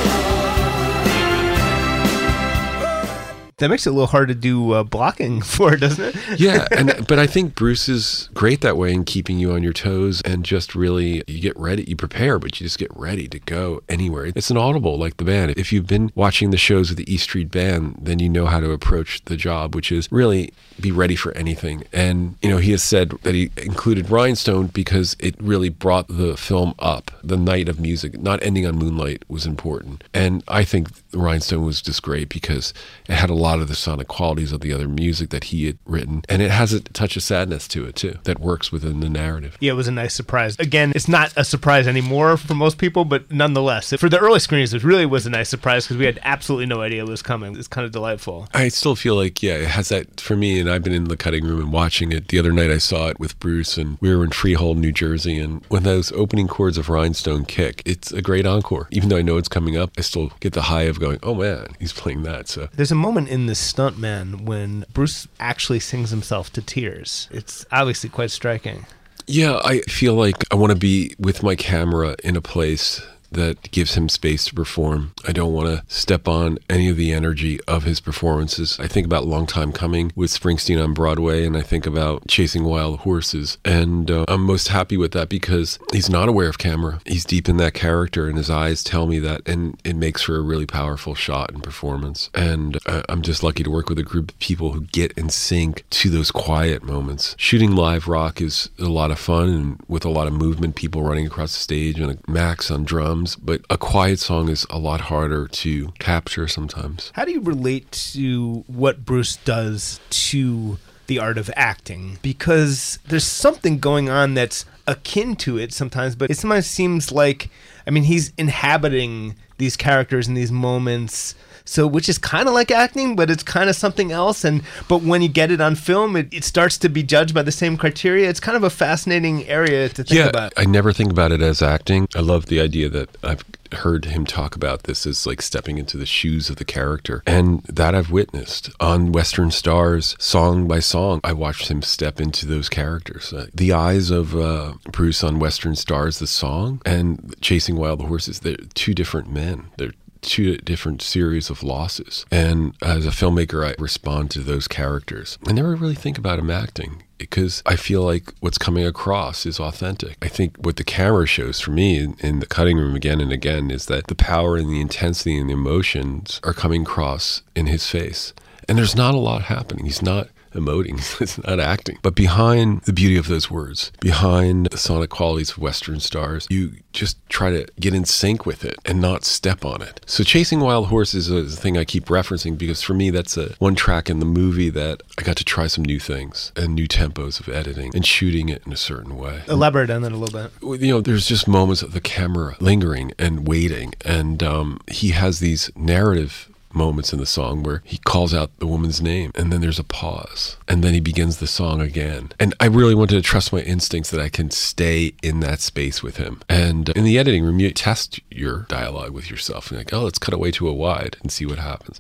That 3.62 3.70
makes 3.70 3.86
it 3.86 3.92
a 3.92 3.94
little 3.94 4.08
hard 4.08 4.28
to 4.30 4.36
do 4.36 4.72
uh, 4.72 4.84
blocking 4.84 5.42
for, 5.42 5.76
doesn't 5.76 6.16
it? 6.16 6.16
yeah, 6.40 6.68
and 6.72 7.06
but 7.08 7.20
I 7.20 7.28
think 7.28 7.54
Bruce 7.54 7.88
is 7.88 8.28
great 8.34 8.62
that 8.62 8.76
way 8.76 8.92
in 8.92 9.06
keeping 9.06 9.38
you 9.38 9.52
on 9.54 9.62
your 9.62 9.72
toes 9.72 10.22
and 10.24 10.44
just 10.44 10.74
really 10.74 11.24
you 11.28 11.40
get 11.40 11.58
ready, 11.58 11.84
you 11.84 11.96
prepare, 11.96 12.40
but 12.40 12.60
you 12.60 12.66
just 12.66 12.80
get 12.80 12.90
ready 12.96 13.28
to 13.28 13.40
go 13.40 13.84
anywhere. 13.88 14.32
It's 14.36 14.50
an 14.50 14.58
audible 14.58 14.98
like 14.98 15.18
the 15.18 15.24
band. 15.24 15.54
If 15.58 15.72
you've 15.72 15.86
been 15.86 16.12
watching 16.16 16.50
the 16.50 16.58
shows 16.58 16.90
of 16.90 16.98
the 16.98 17.12
E 17.12 17.18
Street 17.18 17.52
Band, 17.52 18.00
then 18.02 18.18
you 18.18 18.30
know 18.30 18.48
how 18.48 18.60
to 18.60 18.72
approach 18.72 19.24
the 19.26 19.38
job, 19.38 19.76
which 19.76 19.92
is 19.92 20.12
really 20.12 20.54
be 20.80 20.92
ready 20.92 21.16
for 21.16 21.32
anything. 21.34 21.84
And 21.94 22.36
you 22.42 22.50
know, 22.50 22.58
he 22.58 22.72
has 22.72 22.82
said 22.82 23.12
that 23.22 23.36
he 23.36 23.52
included 23.58 24.10
Rhinestone 24.10 24.68
because 24.68 25.16
it 25.20 25.36
really 25.40 25.70
brought 25.70 26.08
the 26.08 26.36
film 26.36 26.74
up. 26.80 27.12
The 27.24 27.38
night 27.38 27.70
of 27.70 27.80
music, 27.80 28.20
not 28.20 28.42
ending 28.44 28.66
on 28.66 28.78
Moonlight, 28.78 29.24
was 29.28 29.46
important, 29.46 30.04
and 30.14 30.44
I 30.48 30.64
think 30.64 30.90
Rhinestone 31.14 31.66
was 31.66 31.82
just 31.82 32.02
great 32.02 32.30
because 32.30 32.74
it 33.08 33.14
had 33.14 33.30
a 33.30 33.36
lot 33.36 33.51
of 33.60 33.68
the 33.68 33.76
sonic 33.76 34.08
qualities 34.08 34.52
of 34.52 34.62
the 34.62 34.74
other 34.74 34.88
music 34.88 35.30
that 35.30 35.46
he 35.46 35.66
had 35.66 35.78
written, 35.86 36.24
and 36.30 36.42
it 36.42 36.52
has 36.52 36.74
a 36.74 36.80
touch 36.80 37.16
of 37.16 37.24
sadness 37.24 37.68
to 37.70 37.86
it 37.86 37.96
too 37.96 38.18
that 38.24 38.40
works 38.40 38.72
within 38.72 39.00
the 39.00 39.10
narrative. 39.10 39.58
Yeah, 39.60 39.74
it 39.74 39.76
was 39.76 39.88
a 39.88 39.92
nice 39.92 40.14
surprise. 40.14 40.58
Again, 40.60 40.92
it's 40.96 41.08
not 41.08 41.34
a 41.36 41.44
surprise 41.44 41.88
anymore 41.88 42.38
for 42.38 42.54
most 42.54 42.78
people, 42.78 43.06
but 43.06 43.32
nonetheless, 43.32 43.94
for 43.94 44.10
the 44.10 44.20
early 44.20 44.40
screenings, 44.40 44.74
it 44.74 44.84
really 44.84 45.06
was 45.06 45.26
a 45.26 45.30
nice 45.30 45.50
surprise 45.50 45.86
because 45.86 45.98
we 45.98 46.06
had 46.06 46.20
absolutely 46.24 46.66
no 46.66 46.82
idea 46.82 47.04
it 47.04 47.10
was 47.10 47.22
coming. 47.22 47.56
It's 47.56 47.68
kind 47.68 47.86
of 47.86 47.92
delightful. 47.92 48.48
I 48.54 48.68
still 48.70 48.96
feel 48.96 49.16
like, 49.16 49.42
yeah, 49.42 49.56
it 49.56 49.68
has 49.68 49.90
that 49.90 50.20
for 50.20 50.36
me. 50.36 50.60
And 50.60 50.70
I've 50.70 50.84
been 50.84 50.94
in 50.94 51.06
the 51.06 51.18
cutting 51.18 51.46
room 51.46 51.60
and 51.60 51.72
watching 51.72 52.12
it. 52.12 52.28
The 52.28 52.40
other 52.40 52.52
night 52.52 52.72
I 52.72 52.78
saw 52.78 53.08
it 53.08 53.20
with 53.20 53.40
Bruce, 53.40 53.78
and 53.78 53.98
we 54.02 54.16
were 54.16 54.24
in 54.24 54.32
Freehold, 54.32 54.78
New 54.78 54.92
Jersey. 54.92 55.40
And 55.40 55.64
when 55.70 55.84
those 55.84 56.12
opening 56.12 56.48
chords 56.48 56.78
of 56.78 56.90
Rhinestone 56.90 57.46
kick, 57.46 57.82
it's 57.86 58.12
a 58.12 58.22
great 58.22 58.46
encore. 58.46 58.88
Even 58.92 59.10
though 59.10 59.18
I 59.18 59.22
know 59.22 59.38
it's 59.38 59.50
coming 59.50 59.78
up, 59.78 59.92
I 59.98 60.02
still 60.02 60.32
get 60.40 60.54
the 60.54 60.64
high 60.64 60.84
of 60.84 61.00
going, 61.00 61.20
oh 61.24 61.36
man, 61.36 61.68
he's 61.80 61.94
playing 61.94 62.24
that. 62.24 62.48
So 62.48 62.70
There's 62.74 62.92
a 62.92 62.96
moment 62.96 63.30
in 63.32 63.46
the 63.46 63.54
Stuntman 63.54 64.42
when 64.42 64.86
Bruce 64.94 65.26
actually 65.40 65.80
sings 65.80 66.10
himself 66.10 66.52
to 66.54 66.62
tears. 66.62 67.30
It's 67.32 67.66
obviously 67.72 68.10
quite 68.10 68.30
striking. 68.30 68.86
Yeah, 69.26 69.62
I 69.64 69.80
feel 69.82 70.16
like 70.16 70.44
I 70.52 70.56
want 70.56 70.74
to 70.74 70.78
be 70.78 71.16
with 71.18 71.42
my 71.42 71.56
camera 71.56 72.18
in 72.24 72.36
a 72.36 72.42
place 72.42 73.02
that 73.32 73.72
gives 73.72 73.96
him 73.96 74.10
space 74.10 74.46
to 74.46 74.54
perform. 74.54 75.14
I 75.28 75.32
don't 75.32 75.54
want 75.54 75.68
to 75.68 75.84
step 75.94 76.28
on 76.28 76.58
any 76.70 76.90
of 76.90 76.98
the 76.98 77.12
energy 77.12 77.60
of 77.68 77.84
his 77.84 78.00
performances. 78.00 78.78
I 78.80 78.88
think 78.88 79.06
about 79.06 79.26
Long 79.26 79.48
Time 79.48 79.72
Coming 79.72 80.12
with 80.16 80.32
Springsteen 80.32 80.84
on 80.84 80.94
Broadway, 80.94 81.46
and 81.46 81.56
I 81.56 81.62
think 81.62 81.86
about 81.86 82.28
Chasing 82.28 82.64
Wild 82.64 83.00
Horses. 83.00 83.58
And 83.64 84.10
uh, 84.10 84.26
I'm 84.28 84.44
most 84.44 84.70
happy 84.70 84.98
with 84.98 85.12
that 85.14 85.30
because 85.30 85.80
he's 85.92 86.10
not 86.10 86.30
aware 86.30 86.50
of 86.50 86.58
camera. 86.58 87.02
He's 87.06 87.26
deep 87.26 87.48
in 87.48 87.58
that 87.58 87.74
character, 87.74 88.28
and 88.28 88.38
his 88.38 88.50
eyes 88.50 88.84
tell 88.84 89.08
me 89.08 89.20
that, 89.20 89.48
and 89.48 89.80
it 89.84 89.96
makes 89.96 90.22
for 90.22 90.36
a 90.36 90.42
really 90.42 90.66
powerful 90.66 91.16
shot 91.16 91.52
and 91.52 91.64
performance. 91.64 92.30
And 92.34 92.78
uh, 92.86 93.04
I'm 93.10 93.22
just 93.22 93.44
lucky 93.44 93.64
to 93.64 93.72
work 93.72 93.90
with 93.90 94.00
a 94.00 94.04
group 94.04 94.32
of 94.32 94.40
people 94.40 94.74
who 94.74 94.82
get 94.82 95.12
in 95.14 95.30
sync 95.30 95.84
to 95.92 96.10
those 96.10 96.32
quiet 96.32 96.84
moments. 96.84 97.36
Shooting 97.38 97.76
live 97.76 98.08
rock 98.08 98.42
is 98.42 98.70
a 98.80 98.86
lot 98.86 99.12
of 99.12 99.20
fun 99.20 99.50
and 99.50 99.80
with 99.88 100.06
a 100.06 100.10
lot 100.10 100.28
of 100.28 100.34
movement, 100.34 100.76
people 100.76 101.04
running 101.04 101.26
across 101.26 101.54
the 101.54 101.60
stage 101.60 102.00
and 102.00 102.28
Max 102.28 102.72
on 102.72 102.84
drums, 102.84 103.21
but 103.36 103.62
a 103.70 103.78
quiet 103.78 104.20
song 104.20 104.50
is 104.50 104.66
a 104.70 104.78
lot 104.78 105.02
harder 105.02 105.48
to 105.48 105.94
capture 106.00 106.48
sometimes. 106.48 107.12
How 107.14 107.26
do 107.26 107.32
you 107.32 107.42
relate 107.42 107.92
to 108.14 108.64
what 108.68 109.06
Bruce 109.06 109.38
does 109.38 110.00
to 110.10 110.78
the 111.08 111.20
art 111.20 111.38
of 111.38 111.50
acting? 111.56 112.18
Because 112.22 113.00
there's 113.08 113.24
something 113.24 113.80
going 113.80 114.10
on 114.10 114.34
that's 114.34 114.66
akin 114.88 115.36
to 115.38 115.58
it 115.58 115.74
sometimes, 115.74 116.16
but 116.16 116.30
it 116.30 116.38
sometimes 116.38 116.68
seems 116.68 117.12
like, 117.12 117.50
I 117.86 117.92
mean, 117.92 118.04
he's 118.04 118.34
inhabiting 118.38 119.36
these 119.58 119.78
characters 119.78 120.28
in 120.28 120.34
these 120.34 120.52
moments 120.52 121.36
so 121.66 121.88
which 121.88 122.08
is 122.08 122.18
kind 122.18 122.48
of 122.48 122.54
like 122.54 122.72
acting 122.72 123.16
but 123.16 123.30
it's 123.30 123.44
kind 123.44 123.70
of 123.70 123.76
something 123.76 124.12
else 124.12 124.44
and 124.44 124.62
but 124.88 125.02
when 125.02 125.22
you 125.22 125.30
get 125.30 125.52
it 125.52 125.62
on 125.62 125.76
film 125.76 126.16
it, 126.16 126.28
it 126.34 126.44
starts 126.44 126.78
to 126.78 126.90
be 126.90 127.04
judged 127.04 127.34
by 127.34 127.42
the 127.42 127.52
same 127.52 127.78
criteria 127.78 128.30
it's 128.30 128.40
kind 128.40 128.56
of 128.56 128.64
a 128.64 128.70
fascinating 128.70 129.48
area 129.48 129.90
to 129.90 130.04
think 130.04 130.20
yeah, 130.20 130.28
about 130.28 130.54
I 130.58 130.66
never 130.66 130.94
think 130.94 131.12
about 131.12 131.32
it 131.32 131.42
as 131.42 131.62
acting. 131.62 132.08
I 132.16 132.20
love 132.20 132.48
the 132.48 132.60
idea 132.60 132.90
that 132.90 133.18
I've 133.24 133.44
heard 133.74 134.06
him 134.06 134.26
talk 134.26 134.56
about 134.56 134.84
this 134.84 135.06
as 135.06 135.26
like 135.26 135.42
stepping 135.42 135.78
into 135.78 135.98
the 135.98 136.06
shoes 136.06 136.50
of 136.50 136.58
the 136.58 136.66
character. 136.66 137.24
And 137.26 137.64
that 137.64 137.96
I've 137.96 138.12
witnessed 138.12 138.70
on 138.80 139.12
Western 139.12 139.52
Stars, 139.52 140.16
song 140.20 140.68
by 140.68 140.80
song. 140.80 141.22
I 141.24 141.34
watched 141.34 141.70
him 141.70 141.82
step 141.82 142.20
into 142.20 142.46
those 142.46 142.70
characters. 142.70 143.34
Uh, 143.34 143.48
the 143.54 143.74
eyes 143.74 144.12
of 144.12 144.36
uh, 144.36 144.74
Bruce 144.92 145.24
on 145.24 145.40
Western 145.40 145.76
Stars, 145.76 146.20
the 146.20 146.28
song, 146.28 146.82
and 146.86 147.36
Chasing 147.42 147.76
Wild 147.76 148.02
Horses, 148.02 148.40
they're 148.42 148.58
two 148.74 148.94
different 148.94 149.32
men. 149.32 149.68
They're 149.78 149.94
two 150.22 150.58
different 150.58 151.02
series 151.02 151.50
of 151.50 151.64
losses. 151.64 152.26
And 152.32 152.76
as 152.82 153.06
a 153.06 153.10
filmmaker, 153.10 153.68
I 153.68 153.76
respond 153.82 154.32
to 154.32 154.40
those 154.40 154.68
characters. 154.68 155.38
I 155.48 155.52
never 155.52 155.76
really 155.76 155.96
think 155.96 156.18
about 156.18 156.40
him 156.40 156.50
acting 156.50 157.04
because 157.18 157.62
I 157.66 157.76
feel 157.76 158.04
like 158.04 158.34
what's 158.40 158.58
coming 158.58 158.86
across 158.86 159.46
is 159.46 159.60
authentic. 159.60 160.18
I 160.22 160.28
think 160.28 160.58
what 160.58 160.78
the 160.78 160.84
camera 160.84 161.28
shows 161.28 161.60
for 161.60 161.72
me 161.72 162.00
in, 162.00 162.16
in, 162.20 162.40
the 162.40 162.48
cutting 162.48 162.78
room 162.78 162.96
again 162.96 163.22
and 163.22 163.32
again 163.32 163.70
is 163.70 163.86
that 163.86 164.08
the 164.08 164.16
power 164.16 164.58
and 164.58 164.70
the 164.70 164.82
intensity 164.82 165.38
and 165.38 165.50
the 165.50 165.54
emotions 165.54 166.40
are 166.44 166.54
coming 166.54 166.82
across 166.82 167.44
in 167.56 167.68
his 167.68 167.88
face. 167.88 168.34
And 168.68 168.78
there's 168.78 168.96
not 168.96 169.14
a 169.14 169.20
lot 169.20 169.44
happening. 169.44 169.86
He's 169.86 170.02
not 170.02 170.30
emoting, 170.54 171.00
it's 171.22 171.42
not 171.44 171.60
acting. 171.60 171.98
But 172.02 172.16
behind 172.16 172.82
the 172.82 172.94
beauty 172.94 173.18
of 173.18 173.28
those 173.28 173.50
words, 173.50 173.92
behind 174.00 174.68
the 174.68 174.78
sonic 174.78 175.10
qualities 175.10 175.52
of 175.52 175.58
Western 175.58 176.00
Stars, 176.00 176.48
you 176.50 176.74
just 176.94 177.18
try 177.30 177.52
to 177.52 177.68
get 177.80 177.94
in 177.94 178.06
sync 178.06 178.46
with 178.46 178.66
it 178.66 178.78
and 178.86 179.00
not 179.00 179.24
step 179.24 179.64
on 179.64 179.82
it. 179.82 180.02
So 180.06 180.24
Chasing 180.24 180.60
Wild 180.60 180.88
Horses 180.88 181.30
is 181.30 181.54
a 181.54 181.60
thing 181.60 181.78
I 181.78 181.86
keep 181.86 182.06
referencing 182.06 182.58
because 182.58 182.82
for 182.82 182.94
me 182.94 183.10
that's 183.10 183.38
a 183.38 183.56
one 183.60 183.76
track 183.76 184.10
in 184.10 184.20
the 184.20 184.26
movie 184.26 184.70
that 184.70 185.02
I 185.18 185.24
got 185.24 185.38
to 185.38 185.46
try 185.46 185.68
some 185.68 185.86
new 185.86 186.00
things 186.00 186.52
and 186.56 186.76
new 186.76 186.88
tempos 186.88 187.40
of 187.40 187.50
editing 187.50 187.92
and 187.96 188.06
shooting 188.06 188.50
it 188.50 188.64
in 188.66 188.74
a 188.74 188.78
certain 188.78 189.18
way. 189.18 189.42
Elaborate 189.48 189.90
on 189.90 190.02
that 190.02 190.12
a 190.12 190.18
little 190.18 190.50
bit. 190.62 190.82
You 190.82 190.94
know, 190.94 191.02
there's 191.02 191.26
just 191.26 191.48
moments 191.48 191.82
of 191.82 191.94
the 191.94 192.02
camera 192.02 192.56
lingering 192.60 193.14
and 193.18 193.48
waiting, 193.48 193.94
and 194.06 194.44
um, 194.44 194.80
he 194.90 195.10
has 195.10 195.40
these 195.40 195.72
narrative 195.76 196.51
moments 196.74 197.14
in 197.14 197.20
the 197.20 197.26
song 197.26 197.64
where 197.64 197.82
he 197.86 197.98
calls 197.98 198.34
out 198.34 198.58
the 198.60 198.68
woman's 198.68 199.02
name 199.02 199.32
and 199.36 199.52
then 199.52 199.62
there's 199.62 199.80
a 199.80 199.84
pause 199.84 200.58
and 200.68 200.84
then 200.84 200.94
he 200.94 201.00
begins 201.00 201.38
the 201.38 201.48
song 201.48 201.82
again. 201.82 202.32
And 202.40 202.54
I 202.60 202.66
really 202.68 202.96
wanted 202.96 203.16
to 203.16 203.22
trust 203.22 203.54
my 203.54 203.60
instincts 203.62 204.12
that 204.12 204.22
I 204.22 204.30
can 204.30 204.52
stay 204.52 205.14
in 205.22 205.40
that 205.42 205.60
space 205.60 206.02
with 206.02 206.18
him. 206.18 206.42
And 206.50 206.90
in 206.90 207.04
the 207.04 207.18
editing 207.18 207.44
room, 207.44 207.60
you 207.60 207.72
test 207.72 208.20
your 208.30 208.66
dialogue 208.70 209.12
with 209.12 209.30
yourself 209.30 209.70
and 209.70 209.78
like, 209.78 209.94
oh, 209.94 210.04
let's 210.04 210.20
cut 210.20 210.34
away 210.34 210.52
to 210.52 210.68
a 210.68 210.74
wide 210.74 211.18
and 211.22 211.32
see 211.32 211.46
what 211.46 211.60
happens. 211.60 212.00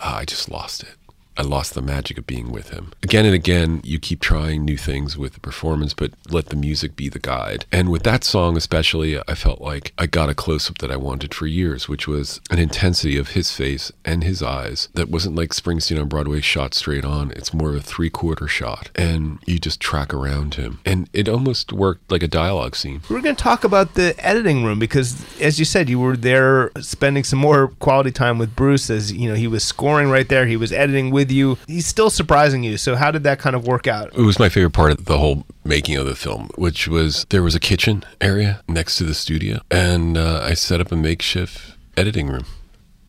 Ah, 0.00 0.18
I 0.18 0.24
just 0.24 0.50
lost 0.50 0.82
it. 0.82 0.97
I 1.38 1.42
lost 1.42 1.74
the 1.74 1.82
magic 1.82 2.18
of 2.18 2.26
being 2.26 2.50
with 2.50 2.70
him. 2.70 2.92
Again 3.02 3.24
and 3.24 3.34
again, 3.34 3.80
you 3.84 4.00
keep 4.00 4.20
trying 4.20 4.64
new 4.64 4.76
things 4.76 5.16
with 5.16 5.34
the 5.34 5.40
performance, 5.40 5.94
but 5.94 6.10
let 6.28 6.46
the 6.46 6.56
music 6.56 6.96
be 6.96 7.08
the 7.08 7.20
guide. 7.20 7.64
And 7.70 7.90
with 7.90 8.02
that 8.02 8.24
song, 8.24 8.56
especially, 8.56 9.18
I 9.28 9.34
felt 9.34 9.60
like 9.60 9.92
I 9.96 10.06
got 10.06 10.28
a 10.28 10.34
close 10.34 10.68
up 10.68 10.78
that 10.78 10.90
I 10.90 10.96
wanted 10.96 11.32
for 11.32 11.46
years, 11.46 11.88
which 11.88 12.08
was 12.08 12.40
an 12.50 12.58
intensity 12.58 13.16
of 13.16 13.28
his 13.30 13.52
face 13.52 13.92
and 14.04 14.24
his 14.24 14.42
eyes 14.42 14.88
that 14.94 15.08
wasn't 15.08 15.36
like 15.36 15.50
Springsteen 15.50 16.00
on 16.00 16.08
Broadway 16.08 16.40
shot 16.40 16.74
straight 16.74 17.04
on. 17.04 17.30
It's 17.32 17.54
more 17.54 17.70
of 17.70 17.76
a 17.76 17.80
three 17.80 18.10
quarter 18.10 18.48
shot, 18.48 18.90
and 18.96 19.38
you 19.46 19.60
just 19.60 19.80
track 19.80 20.12
around 20.12 20.54
him. 20.54 20.80
And 20.84 21.08
it 21.12 21.28
almost 21.28 21.72
worked 21.72 22.10
like 22.10 22.24
a 22.24 22.28
dialogue 22.28 22.74
scene. 22.74 23.02
We're 23.08 23.20
going 23.20 23.36
to 23.36 23.42
talk 23.42 23.62
about 23.62 23.94
the 23.94 24.14
editing 24.18 24.64
room 24.64 24.80
because, 24.80 25.24
as 25.40 25.60
you 25.60 25.64
said, 25.64 25.88
you 25.88 26.00
were 26.00 26.16
there 26.16 26.72
spending 26.80 27.22
some 27.22 27.38
more 27.38 27.68
quality 27.78 28.10
time 28.10 28.38
with 28.38 28.56
Bruce 28.56 28.90
as 28.90 29.12
you 29.12 29.28
know 29.28 29.36
he 29.36 29.46
was 29.46 29.62
scoring 29.62 30.10
right 30.10 30.28
there, 30.28 30.46
he 30.46 30.56
was 30.56 30.72
editing 30.72 31.10
with 31.10 31.27
you. 31.30 31.58
He's 31.66 31.86
still 31.86 32.10
surprising 32.10 32.62
you. 32.62 32.76
So 32.76 32.96
how 32.96 33.10
did 33.10 33.22
that 33.24 33.38
kind 33.38 33.56
of 33.56 33.66
work 33.66 33.86
out? 33.86 34.08
It 34.14 34.22
was 34.22 34.38
my 34.38 34.48
favorite 34.48 34.72
part 34.72 34.92
of 34.92 35.04
the 35.04 35.18
whole 35.18 35.44
making 35.64 35.96
of 35.96 36.06
the 36.06 36.16
film, 36.16 36.50
which 36.56 36.88
was 36.88 37.26
there 37.30 37.42
was 37.42 37.54
a 37.54 37.60
kitchen 37.60 38.04
area 38.20 38.62
next 38.68 38.96
to 38.98 39.04
the 39.04 39.14
studio, 39.14 39.60
and 39.70 40.16
uh, 40.16 40.40
I 40.42 40.54
set 40.54 40.80
up 40.80 40.92
a 40.92 40.96
makeshift 40.96 41.74
editing 41.96 42.28
room, 42.28 42.44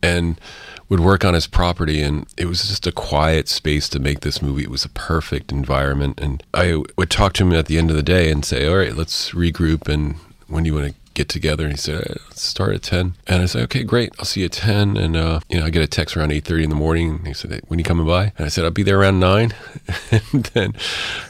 and 0.02 0.40
would 0.90 1.00
work 1.00 1.24
on 1.24 1.34
his 1.34 1.46
property 1.46 2.02
and 2.02 2.26
it 2.36 2.46
was 2.46 2.66
just 2.66 2.86
a 2.86 2.92
quiet 2.92 3.48
space 3.48 3.88
to 3.88 4.00
make 4.00 4.20
this 4.20 4.42
movie 4.42 4.64
it 4.64 4.70
was 4.70 4.84
a 4.84 4.88
perfect 4.88 5.52
environment 5.52 6.18
and 6.20 6.42
i 6.52 6.82
would 6.98 7.08
talk 7.08 7.32
to 7.32 7.44
him 7.44 7.52
at 7.52 7.66
the 7.66 7.78
end 7.78 7.90
of 7.90 7.96
the 7.96 8.02
day 8.02 8.28
and 8.28 8.44
say 8.44 8.66
all 8.66 8.76
right 8.76 8.96
let's 8.96 9.30
regroup 9.30 9.88
and 9.88 10.16
when 10.48 10.64
do 10.64 10.68
you 10.68 10.74
want 10.74 10.92
to 10.92 10.99
get 11.20 11.28
together 11.28 11.64
and 11.64 11.74
he 11.74 11.76
said 11.76 12.16
start 12.34 12.74
at 12.74 12.82
10 12.82 13.14
and 13.26 13.42
i 13.42 13.46
said 13.46 13.62
okay 13.64 13.82
great. 13.82 14.10
I'll 14.18 14.24
see 14.24 14.40
you 14.40 14.46
at 14.46 14.52
10 14.52 14.96
and 14.96 15.16
uh, 15.16 15.40
you 15.50 15.58
know 15.58 15.66
i 15.66 15.70
get 15.70 15.82
a 15.82 15.86
text 15.86 16.16
around 16.16 16.30
8.30 16.30 16.64
in 16.64 16.70
the 16.70 16.76
morning. 16.76 17.08
And 17.16 17.26
he 17.26 17.34
said 17.34 17.60
when 17.68 17.78
you 17.78 17.84
coming 17.84 18.06
by? 18.06 18.32
And 18.38 18.46
i 18.46 18.48
said 18.48 18.64
i'll 18.64 18.70
be 18.70 18.82
there 18.82 18.98
around 18.98 19.20
9 19.20 19.52
and 20.10 20.44
then 20.54 20.74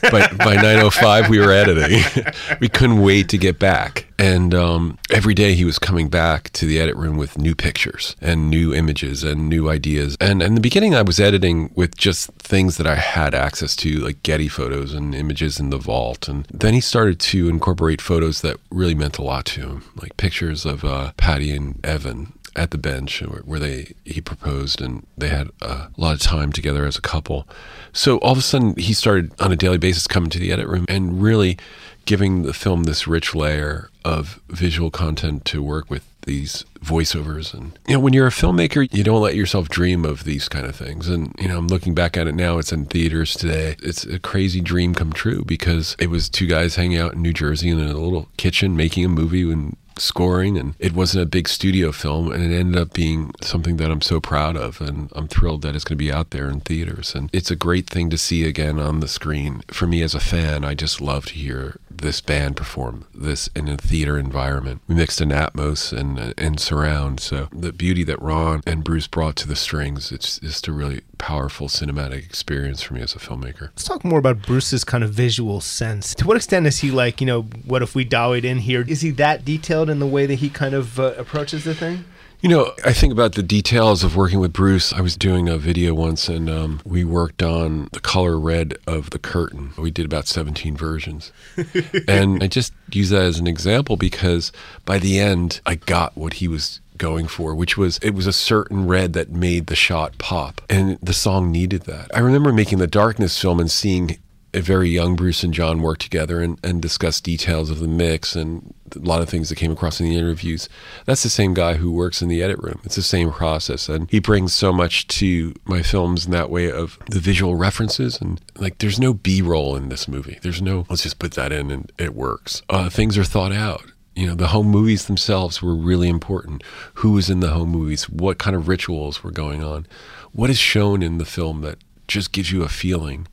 by, 0.03 0.27
by 0.37 0.55
9.05 0.55 1.29
we 1.29 1.39
were 1.39 1.51
editing 1.51 2.01
we 2.59 2.69
couldn't 2.69 3.01
wait 3.01 3.29
to 3.29 3.37
get 3.37 3.59
back 3.59 4.07
and 4.21 4.53
um, 4.53 4.99
every 5.09 5.33
day 5.33 5.55
he 5.55 5.65
was 5.65 5.79
coming 5.79 6.07
back 6.07 6.51
to 6.51 6.67
the 6.67 6.79
edit 6.79 6.95
room 6.95 7.17
with 7.17 7.39
new 7.39 7.55
pictures 7.55 8.15
and 8.21 8.51
new 8.51 8.71
images 8.71 9.23
and 9.23 9.49
new 9.49 9.67
ideas. 9.67 10.15
And 10.21 10.43
in 10.43 10.53
the 10.53 10.61
beginning, 10.61 10.93
I 10.93 11.01
was 11.01 11.19
editing 11.19 11.71
with 11.75 11.97
just 11.97 12.31
things 12.33 12.77
that 12.77 12.85
I 12.85 12.97
had 12.97 13.33
access 13.33 13.75
to, 13.77 13.97
like 13.97 14.21
Getty 14.21 14.47
photos 14.47 14.93
and 14.93 15.15
images 15.15 15.59
in 15.59 15.71
the 15.71 15.79
vault. 15.79 16.27
And 16.27 16.45
then 16.53 16.75
he 16.75 16.81
started 16.81 17.19
to 17.19 17.49
incorporate 17.49 17.99
photos 17.99 18.41
that 18.41 18.57
really 18.69 18.93
meant 18.93 19.17
a 19.17 19.23
lot 19.23 19.45
to 19.45 19.61
him, 19.61 19.83
like 19.99 20.17
pictures 20.17 20.67
of 20.67 20.85
uh, 20.85 21.13
Patty 21.17 21.49
and 21.49 21.83
Evan 21.83 22.33
at 22.55 22.71
the 22.71 22.77
bench 22.77 23.21
where 23.21 23.59
they 23.59 23.93
he 24.03 24.21
proposed 24.21 24.81
and 24.81 25.05
they 25.17 25.29
had 25.29 25.49
a 25.61 25.87
lot 25.97 26.13
of 26.13 26.19
time 26.19 26.51
together 26.51 26.85
as 26.85 26.97
a 26.97 27.01
couple. 27.01 27.47
So 27.93 28.17
all 28.17 28.33
of 28.33 28.37
a 28.37 28.41
sudden 28.41 28.75
he 28.77 28.93
started 28.93 29.31
on 29.39 29.51
a 29.51 29.55
daily 29.55 29.77
basis 29.77 30.07
coming 30.07 30.29
to 30.31 30.39
the 30.39 30.51
edit 30.51 30.67
room 30.67 30.85
and 30.89 31.21
really 31.21 31.57
giving 32.05 32.43
the 32.43 32.53
film 32.53 32.83
this 32.83 33.07
rich 33.07 33.35
layer 33.35 33.89
of 34.03 34.41
visual 34.49 34.89
content 34.89 35.45
to 35.45 35.61
work 35.61 35.89
with 35.89 36.03
these 36.23 36.65
voiceovers. 36.83 37.53
And 37.53 37.77
you 37.87 37.95
know 37.95 37.99
when 37.99 38.13
you're 38.13 38.27
a 38.27 38.31
filmmaker 38.31 38.87
you 38.91 39.03
don't 39.03 39.21
let 39.21 39.35
yourself 39.35 39.69
dream 39.69 40.03
of 40.03 40.23
these 40.23 40.49
kind 40.49 40.65
of 40.65 40.75
things. 40.75 41.07
And 41.07 41.33
you 41.39 41.47
know 41.47 41.57
I'm 41.57 41.67
looking 41.67 41.95
back 41.95 42.17
at 42.17 42.27
it 42.27 42.35
now 42.35 42.57
it's 42.57 42.73
in 42.73 42.85
theaters 42.85 43.33
today. 43.35 43.75
It's 43.81 44.03
a 44.03 44.19
crazy 44.19 44.61
dream 44.61 44.93
come 44.93 45.13
true 45.13 45.43
because 45.45 45.95
it 45.99 46.09
was 46.09 46.29
two 46.29 46.47
guys 46.47 46.75
hanging 46.75 46.97
out 46.97 47.13
in 47.13 47.21
New 47.21 47.33
Jersey 47.33 47.69
in 47.69 47.79
a 47.79 47.93
little 47.97 48.27
kitchen 48.37 48.75
making 48.75 49.05
a 49.05 49.09
movie 49.09 49.49
and 49.49 49.77
scoring 50.01 50.57
and 50.57 50.75
it 50.79 50.93
wasn't 50.93 51.23
a 51.23 51.27
big 51.27 51.47
studio 51.47 51.91
film 51.91 52.31
and 52.31 52.43
it 52.43 52.55
ended 52.55 52.81
up 52.81 52.93
being 52.93 53.31
something 53.41 53.77
that 53.77 53.91
I'm 53.91 54.01
so 54.01 54.19
proud 54.19 54.57
of 54.57 54.81
and 54.81 55.11
I'm 55.15 55.27
thrilled 55.27 55.61
that 55.61 55.75
it's 55.75 55.83
going 55.83 55.97
to 55.97 56.03
be 56.03 56.11
out 56.11 56.31
there 56.31 56.49
in 56.49 56.61
theaters. 56.61 57.15
And 57.15 57.29
it's 57.31 57.51
a 57.51 57.55
great 57.55 57.89
thing 57.89 58.09
to 58.09 58.17
see 58.17 58.45
again 58.45 58.79
on 58.79 58.99
the 58.99 59.07
screen. 59.07 59.63
For 59.67 59.87
me 59.87 60.01
as 60.01 60.15
a 60.15 60.19
fan 60.19 60.65
I 60.65 60.73
just 60.73 61.01
love 61.01 61.25
to 61.27 61.33
hear 61.33 61.77
this 62.01 62.21
band 62.21 62.55
perform 62.55 63.05
this 63.13 63.49
in 63.55 63.67
a 63.67 63.77
theater 63.77 64.17
environment 64.17 64.81
we 64.87 64.95
mixed 64.95 65.21
in 65.21 65.29
atmos 65.29 65.95
and 65.97 66.33
and 66.37 66.59
surround 66.59 67.19
so 67.19 67.47
the 67.51 67.71
beauty 67.71 68.03
that 68.03 68.21
Ron 68.21 68.61
and 68.65 68.83
Bruce 68.83 69.07
brought 69.07 69.35
to 69.37 69.47
the 69.47 69.55
strings 69.55 70.11
it's 70.11 70.39
just 70.39 70.67
a 70.67 70.71
really 70.71 71.01
powerful 71.17 71.67
cinematic 71.67 72.25
experience 72.25 72.81
for 72.81 72.93
me 72.95 73.01
as 73.01 73.15
a 73.15 73.19
filmmaker 73.19 73.69
Let's 73.71 73.83
talk 73.83 74.03
more 74.03 74.19
about 74.19 74.41
Bruce's 74.41 74.83
kind 74.83 75.03
of 75.03 75.11
visual 75.11 75.61
sense. 75.61 76.13
To 76.15 76.27
what 76.27 76.37
extent 76.37 76.67
is 76.67 76.79
he 76.79 76.91
like, 76.91 77.21
you 77.21 77.27
know, 77.27 77.43
what 77.65 77.81
if 77.81 77.95
we 77.95 78.03
dialed 78.03 78.43
in 78.45 78.59
here? 78.59 78.83
Is 78.87 79.01
he 79.01 79.11
that 79.11 79.45
detailed 79.45 79.89
in 79.89 79.99
the 79.99 80.07
way 80.07 80.25
that 80.25 80.35
he 80.35 80.49
kind 80.49 80.73
of 80.73 80.99
uh, 80.99 81.13
approaches 81.17 81.63
the 81.63 81.73
thing? 81.73 82.05
You 82.41 82.49
know, 82.49 82.73
I 82.83 82.91
think 82.91 83.13
about 83.13 83.33
the 83.33 83.43
details 83.43 84.03
of 84.03 84.15
working 84.15 84.39
with 84.39 84.51
Bruce. 84.51 84.91
I 84.91 85.01
was 85.01 85.15
doing 85.15 85.47
a 85.47 85.59
video 85.59 85.93
once 85.93 86.27
and 86.27 86.49
um, 86.49 86.81
we 86.83 87.03
worked 87.03 87.43
on 87.43 87.87
the 87.93 87.99
color 87.99 88.39
red 88.39 88.79
of 88.87 89.11
the 89.11 89.19
curtain. 89.19 89.73
We 89.77 89.91
did 89.91 90.05
about 90.05 90.27
17 90.27 90.75
versions. 90.75 91.31
and 92.07 92.43
I 92.43 92.47
just 92.47 92.73
use 92.91 93.11
that 93.11 93.21
as 93.21 93.37
an 93.37 93.45
example 93.45 93.95
because 93.95 94.51
by 94.85 94.97
the 94.97 95.19
end, 95.19 95.61
I 95.67 95.75
got 95.75 96.17
what 96.17 96.33
he 96.33 96.47
was 96.47 96.81
going 96.97 97.27
for, 97.27 97.53
which 97.53 97.77
was 97.77 97.99
it 97.99 98.15
was 98.15 98.25
a 98.25 98.33
certain 98.33 98.87
red 98.87 99.13
that 99.13 99.29
made 99.29 99.67
the 99.67 99.75
shot 99.75 100.17
pop. 100.17 100.61
And 100.67 100.97
the 100.99 101.13
song 101.13 101.51
needed 101.51 101.83
that. 101.83 102.09
I 102.11 102.21
remember 102.21 102.51
making 102.51 102.79
the 102.79 102.87
Darkness 102.87 103.39
film 103.39 103.59
and 103.59 103.69
seeing 103.69 104.17
a 104.53 104.61
very 104.61 104.89
young 104.89 105.15
Bruce 105.15 105.43
and 105.43 105.53
Jon 105.53 105.81
work 105.81 105.99
together 105.99 106.41
and, 106.41 106.59
and 106.63 106.81
discuss 106.81 107.21
details 107.21 107.69
of 107.69 107.79
the 107.79 107.87
mix 107.87 108.35
and 108.35 108.73
a 108.95 108.99
lot 108.99 109.21
of 109.21 109.29
things 109.29 109.49
that 109.49 109.55
came 109.55 109.71
across 109.71 109.99
in 109.99 110.09
the 110.09 110.17
interviews. 110.17 110.67
That's 111.05 111.23
the 111.23 111.29
same 111.29 111.53
guy 111.53 111.75
who 111.75 111.91
works 111.91 112.21
in 112.21 112.27
the 112.27 112.43
edit 112.43 112.59
room. 112.59 112.81
It's 112.83 112.95
the 112.95 113.01
same 113.01 113.31
process. 113.31 113.87
And 113.87 114.09
he 114.09 114.19
brings 114.19 114.53
so 114.53 114.73
much 114.73 115.07
to 115.07 115.53
my 115.65 115.81
films 115.81 116.25
in 116.25 116.31
that 116.31 116.49
way 116.49 116.69
of 116.69 116.99
the 117.09 117.19
visual 117.19 117.55
references. 117.55 118.19
And 118.19 118.41
like, 118.57 118.79
there's 118.79 118.99
no 118.99 119.13
B 119.13 119.41
roll 119.41 119.75
in 119.75 119.89
this 119.89 120.07
movie. 120.07 120.39
There's 120.41 120.61
no, 120.61 120.85
let's 120.89 121.03
just 121.03 121.19
put 121.19 121.33
that 121.35 121.51
in 121.53 121.71
and 121.71 121.91
it 121.97 122.13
works. 122.13 122.61
Uh, 122.69 122.89
things 122.89 123.17
are 123.17 123.23
thought 123.23 123.53
out. 123.53 123.83
You 124.15 124.27
know, 124.27 124.35
the 124.35 124.47
home 124.47 124.67
movies 124.67 125.05
themselves 125.05 125.61
were 125.61 125.73
really 125.73 126.09
important. 126.09 126.63
Who 126.95 127.13
was 127.13 127.29
in 127.29 127.39
the 127.39 127.51
home 127.51 127.69
movies? 127.69 128.09
What 128.09 128.37
kind 128.39 128.57
of 128.57 128.67
rituals 128.67 129.23
were 129.23 129.31
going 129.31 129.63
on? 129.63 129.87
What 130.33 130.49
is 130.49 130.57
shown 130.57 131.01
in 131.01 131.17
the 131.17 131.25
film 131.25 131.61
that 131.61 131.77
just 132.09 132.33
gives 132.33 132.51
you 132.51 132.63
a 132.63 132.67
feeling? 132.67 133.27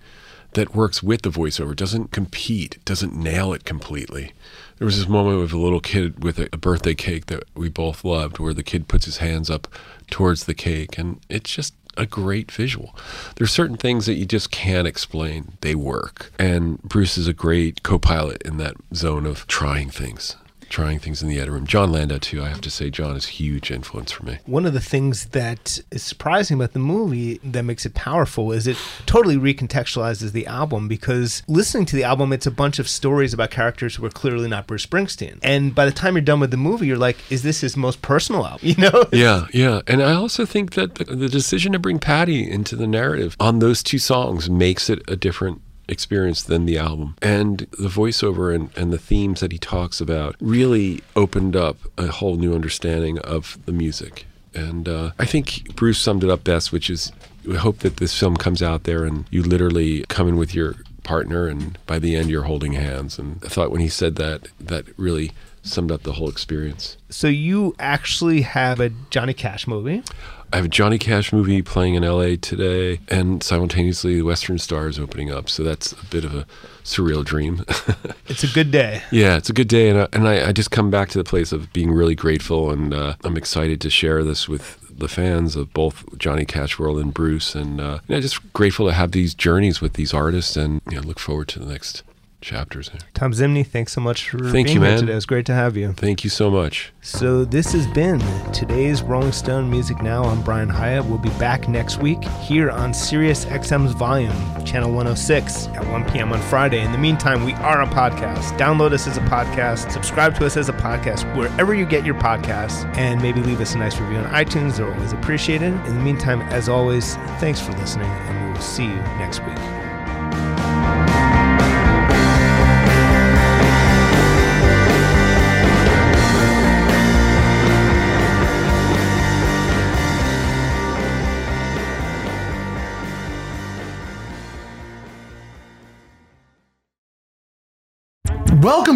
That 0.59 0.75
works 0.75 1.05
with 1.05 1.23
the 1.23 1.31
voiceover, 1.31 1.75
doesn't 1.75 2.11
compete, 2.11 2.85
doesn't 2.85 3.15
nail 3.15 3.53
it 3.53 3.65
completely. 3.65 4.33
There 4.79 4.87
was 4.87 4.99
this 4.99 5.09
moment 5.09 5.39
with 5.39 5.53
a 5.53 5.59
little 5.59 5.81
kid 5.81 6.25
with 6.25 6.37
a, 6.41 6.49
a, 6.53 6.57
birthday 6.57 6.95
cake 6.95 7.27
that 7.27 7.45
we 7.55 7.69
both 7.69 8.05
loved, 8.05 8.41
where 8.41 8.53
the 8.53 8.65
kid 8.65 8.89
puts 8.89 9.05
his 9.05 9.19
hands 9.19 9.51
up 9.51 9.69
towards 10.11 10.45
the 10.45 10.55
cake, 10.55 10.99
and 10.99 11.21
it's 11.29 11.53
just 11.53 11.75
a 11.97 12.07
great 12.07 12.51
visual. 12.51 12.97
There's 13.37 13.53
certain 13.53 13.77
things 13.77 14.07
that 14.07 14.15
you 14.15 14.27
just 14.27 14.51
can't 14.51 14.89
explain. 14.89 15.53
They 15.61 15.77
work. 15.77 16.33
And 16.41 16.83
Bruce 16.83 17.17
is 17.17 17.29
a 17.29 17.33
great 17.33 17.85
co 17.85 18.01
pilot 18.01 18.43
in 18.43 18.57
that 18.57 18.75
zone 18.93 19.27
of 19.27 19.47
trying 19.47 19.91
things 19.91 20.35
trying 20.69 20.99
things 20.99 21.23
in 21.23 21.29
the 21.29 21.41
edit 21.41 21.53
room. 21.53 21.67
Jon 21.67 21.93
Landau 21.93 22.19
too. 22.19 22.43
I 22.43 22.49
have 22.49 22.61
to 22.63 22.71
say, 22.71 22.91
Jon 22.91 23.17
is 23.17 23.27
a 23.27 23.31
huge 23.31 23.71
influence 23.71 24.13
for 24.13 24.25
me. 24.25 24.39
One 24.47 24.67
of 24.67 24.73
the 24.73 24.81
things 24.81 25.27
that 25.27 25.81
is 25.91 26.03
surprising 26.03 26.57
about 26.57 26.73
the 26.73 26.79
movie 26.79 27.39
that 27.45 27.63
makes 27.63 27.87
it 27.87 27.95
powerful 27.95 28.53
is 28.53 28.67
it 28.67 28.77
totally 29.07 29.37
recontextualizes 29.37 30.33
the 30.33 30.47
album 30.47 30.89
because 30.89 31.43
listening 31.49 31.87
to 31.87 31.97
the 31.97 32.05
album, 32.05 32.33
it's 32.33 32.47
a 32.47 32.51
bunch 32.51 32.79
of 32.79 32.89
stories 32.89 33.33
about 33.33 33.51
characters 33.51 33.97
who 33.97 34.05
are 34.05 34.11
clearly 34.11 34.49
not 34.49 34.67
Bruce 34.67 34.87
Springsteen. 34.87 35.39
And 35.43 35.75
by 35.75 35.85
the 35.85 35.93
time 35.93 36.15
you're 36.15 36.23
done 36.23 36.41
with 36.41 36.51
the 36.51 36.57
movie, 36.57 36.87
you're 36.87 36.97
like, 36.97 37.17
is 37.31 37.43
this 37.43 37.61
his 37.61 37.77
most 37.77 38.03
personal 38.03 38.47
album? 38.47 38.59
You 38.69 38.75
know? 38.77 39.07
yeah, 39.13 39.47
yeah. 39.53 39.81
And 39.87 40.03
I 40.03 40.13
also 40.13 40.45
think 40.45 40.75
that 40.75 40.97
the 40.97 41.29
decision 41.29 41.73
to 41.73 41.79
bring 41.79 41.99
Patti 41.99 42.49
into 42.49 42.77
the 42.77 42.87
narrative 42.87 43.35
on 43.41 43.61
those 43.61 43.83
two 43.83 43.99
songs 43.99 44.51
makes 44.51 44.91
it 44.91 45.03
a 45.09 45.17
different 45.17 45.63
experience 45.89 46.43
than 46.43 46.67
the 46.67 46.79
album. 46.79 47.17
And 47.23 47.61
the 47.79 47.89
voiceover 47.89 48.55
and, 48.55 48.71
and 48.77 48.93
the 48.93 48.99
themes 48.99 49.41
that 49.41 49.53
he 49.53 49.59
talks 49.59 50.01
about 50.01 50.37
really 50.41 51.03
opened 51.17 51.57
up 51.57 51.79
a 51.97 52.09
whole 52.09 52.37
new 52.37 52.55
understanding 52.55 53.19
of 53.21 53.59
the 53.65 53.73
music. 53.73 54.27
And 54.55 54.89
uh, 54.89 55.13
I 55.19 55.25
think 55.25 55.75
Bruce 55.77 56.01
summed 56.01 56.25
it 56.25 56.31
up 56.31 56.45
best, 56.45 56.73
which 56.73 56.91
is 56.91 57.13
we 57.45 57.57
hope 57.57 57.79
that 57.79 57.97
this 57.97 58.19
film 58.19 58.37
comes 58.37 58.63
out 58.63 58.85
there 58.85 59.05
and 59.05 59.25
you 59.31 59.43
literally 59.43 60.05
come 60.09 60.29
in 60.29 60.37
with 60.37 60.55
your 60.55 60.75
partner 61.03 61.47
and 61.47 61.79
by 61.87 61.99
the 61.99 62.17
end 62.17 62.29
you're 62.29 62.43
holding 62.43 62.73
hands. 62.73 63.19
And 63.19 63.43
I 63.45 63.49
thought 63.49 63.71
when 63.71 63.81
he 63.81 63.89
said 63.89 64.17
that, 64.17 64.49
that 64.61 64.87
really 64.99 65.33
summed 65.63 65.91
up 65.91 66.03
the 66.03 66.13
whole 66.13 66.29
experience. 66.29 66.97
So 67.09 67.29
you 67.29 67.75
actually 67.79 68.43
have 68.43 68.81
a 68.81 68.91
Johnny 69.11 69.35
Cash 69.35 69.67
movie. 69.67 70.03
I 70.51 70.57
have 70.57 70.65
a 70.65 70.69
Johnny 70.69 70.99
Cash 70.99 71.33
movie 71.33 71.61
playing 71.61 71.95
in 71.95 72.05
LA 72.05 72.37
today, 72.41 73.01
and 73.09 73.43
simultaneously 73.43 74.17
the 74.17 74.23
Western 74.23 74.59
Star 74.59 74.89
is 74.89 74.99
opening 74.99 75.31
up. 75.31 75.51
So 75.51 75.63
that's 75.63 75.93
a 75.93 76.05
bit 76.07 76.25
of 76.25 76.35
a 76.35 76.47
surreal 76.85 77.23
dream. 77.23 77.65
it's 78.29 78.45
a 78.45 78.49
good 78.49 78.71
day. 78.71 79.03
Yeah, 79.11 79.37
it's 79.37 79.51
a 79.51 79.53
good 79.53 79.69
day, 79.69 79.91
and 79.91 80.01
I, 80.01 80.09
and 80.13 80.27
I, 80.27 80.49
I 80.49 80.53
just 80.53 80.71
come 80.71 80.91
back 80.91 81.11
to 81.11 81.19
the 81.19 81.25
place 81.25 81.53
of 81.53 81.71
being 81.75 81.93
really 81.93 82.15
grateful, 82.15 82.71
and 82.71 82.95
uh, 82.95 83.15
I'm 83.25 83.37
excited 83.37 83.81
to 83.83 83.91
share 83.91 84.25
this 84.25 84.49
with 84.49 84.79
the 84.91 85.09
fans 85.09 85.55
of 85.55 85.73
both 85.75 86.05
Johnny 86.19 86.47
Cash 86.47 86.79
World 86.79 86.99
and 86.99 87.13
Bruce, 87.13 87.55
and 87.55 87.79
uh, 87.79 87.99
you 88.09 88.15
know, 88.15 88.21
just 88.21 88.53
grateful 88.55 88.87
to 88.87 88.95
have 88.95 89.13
these 89.13 89.35
journeys 89.35 89.83
with 89.83 89.95
these 89.95 90.15
artists, 90.15 90.57
and 90.57 90.81
you 90.89 90.97
know, 90.97 91.03
look 91.03 91.19
forward 91.19 91.49
to 91.49 91.59
the 91.59 91.67
next 91.67 92.03
chapters 92.41 92.91
here. 92.91 93.01
Thom 93.15 93.33
Zimny, 93.33 93.67
thanks 93.67 93.93
so 93.93 94.01
much 94.01 94.31
for 94.31 94.39
Thank 94.39 94.67
being 94.67 94.77
you, 94.77 94.83
here 94.83 94.91
man. 94.91 95.01
today. 95.01 95.13
It 95.13 95.17
was 95.17 95.27
great 95.27 95.47
to 95.47 95.55
have 95.55 95.77
you. 95.77 95.93
Thank 95.93 96.25
you 96.25 96.31
so 96.31 96.51
much. 96.51 96.93
So 97.01 97.45
this 97.45 97.73
has 97.73 97.87
been 97.89 98.21
today's 98.53 99.03
Rolling 99.03 99.33
Stone 99.33 99.71
Music 99.71 100.01
Now. 100.03 100.25
I'm 100.25 100.43
Brian 100.43 100.69
Hiatt. 100.69 101.05
We'll 101.07 101.19
be 101.19 101.31
back 101.31 101.69
next 101.69 101.99
week 101.99 102.23
here 102.41 102.71
on 102.71 102.95
Sirius 102.95 103.45
XM's 103.47 103.93
Volume, 103.93 104.33
Channel 104.65 104.91
106 104.91 105.67
at 105.69 105.87
1 105.89 106.11
p.m. 106.11 106.33
on 106.33 106.41
Friday. 106.43 106.83
In 106.85 106.93
the 106.93 106.99
meantime, 106.99 107.45
we 107.45 107.55
are 107.55 107.83
a 107.83 107.87
podcast. 107.87 108.57
Download 108.59 108.93
us 108.93 109.07
as 109.07 109.17
a 109.17 109.23
podcast. 109.23 109.91
Subscribe 109.91 110.35
to 110.37 110.47
us 110.47 110.57
as 110.57 110.69
a 110.69 110.75
podcast 110.75 111.35
wherever 111.37 111.75
you 111.75 111.87
get 111.87 112.05
your 112.05 112.15
podcasts, 112.17 112.85
and 112.97 113.21
maybe 113.21 113.41
leave 113.43 113.61
us 113.61 113.75
a 113.75 113.79
nice 113.79 113.99
review 113.99 114.19
on 114.19 114.25
iTunes. 114.27 114.77
They're 114.77 114.93
always 114.93 115.13
appreciated. 115.13 115.73
In 115.87 115.97
the 115.97 116.03
meantime, 116.03 116.43
as 116.43 116.69
always, 116.69 117.17
thanks 117.41 117.61
for 117.61 117.73
listening, 117.73 118.11
and 118.11 118.47
we 118.47 118.53
will 118.53 118.61
see 118.61 118.85
you 118.85 118.97
next 119.19 119.41
week. 119.45 119.78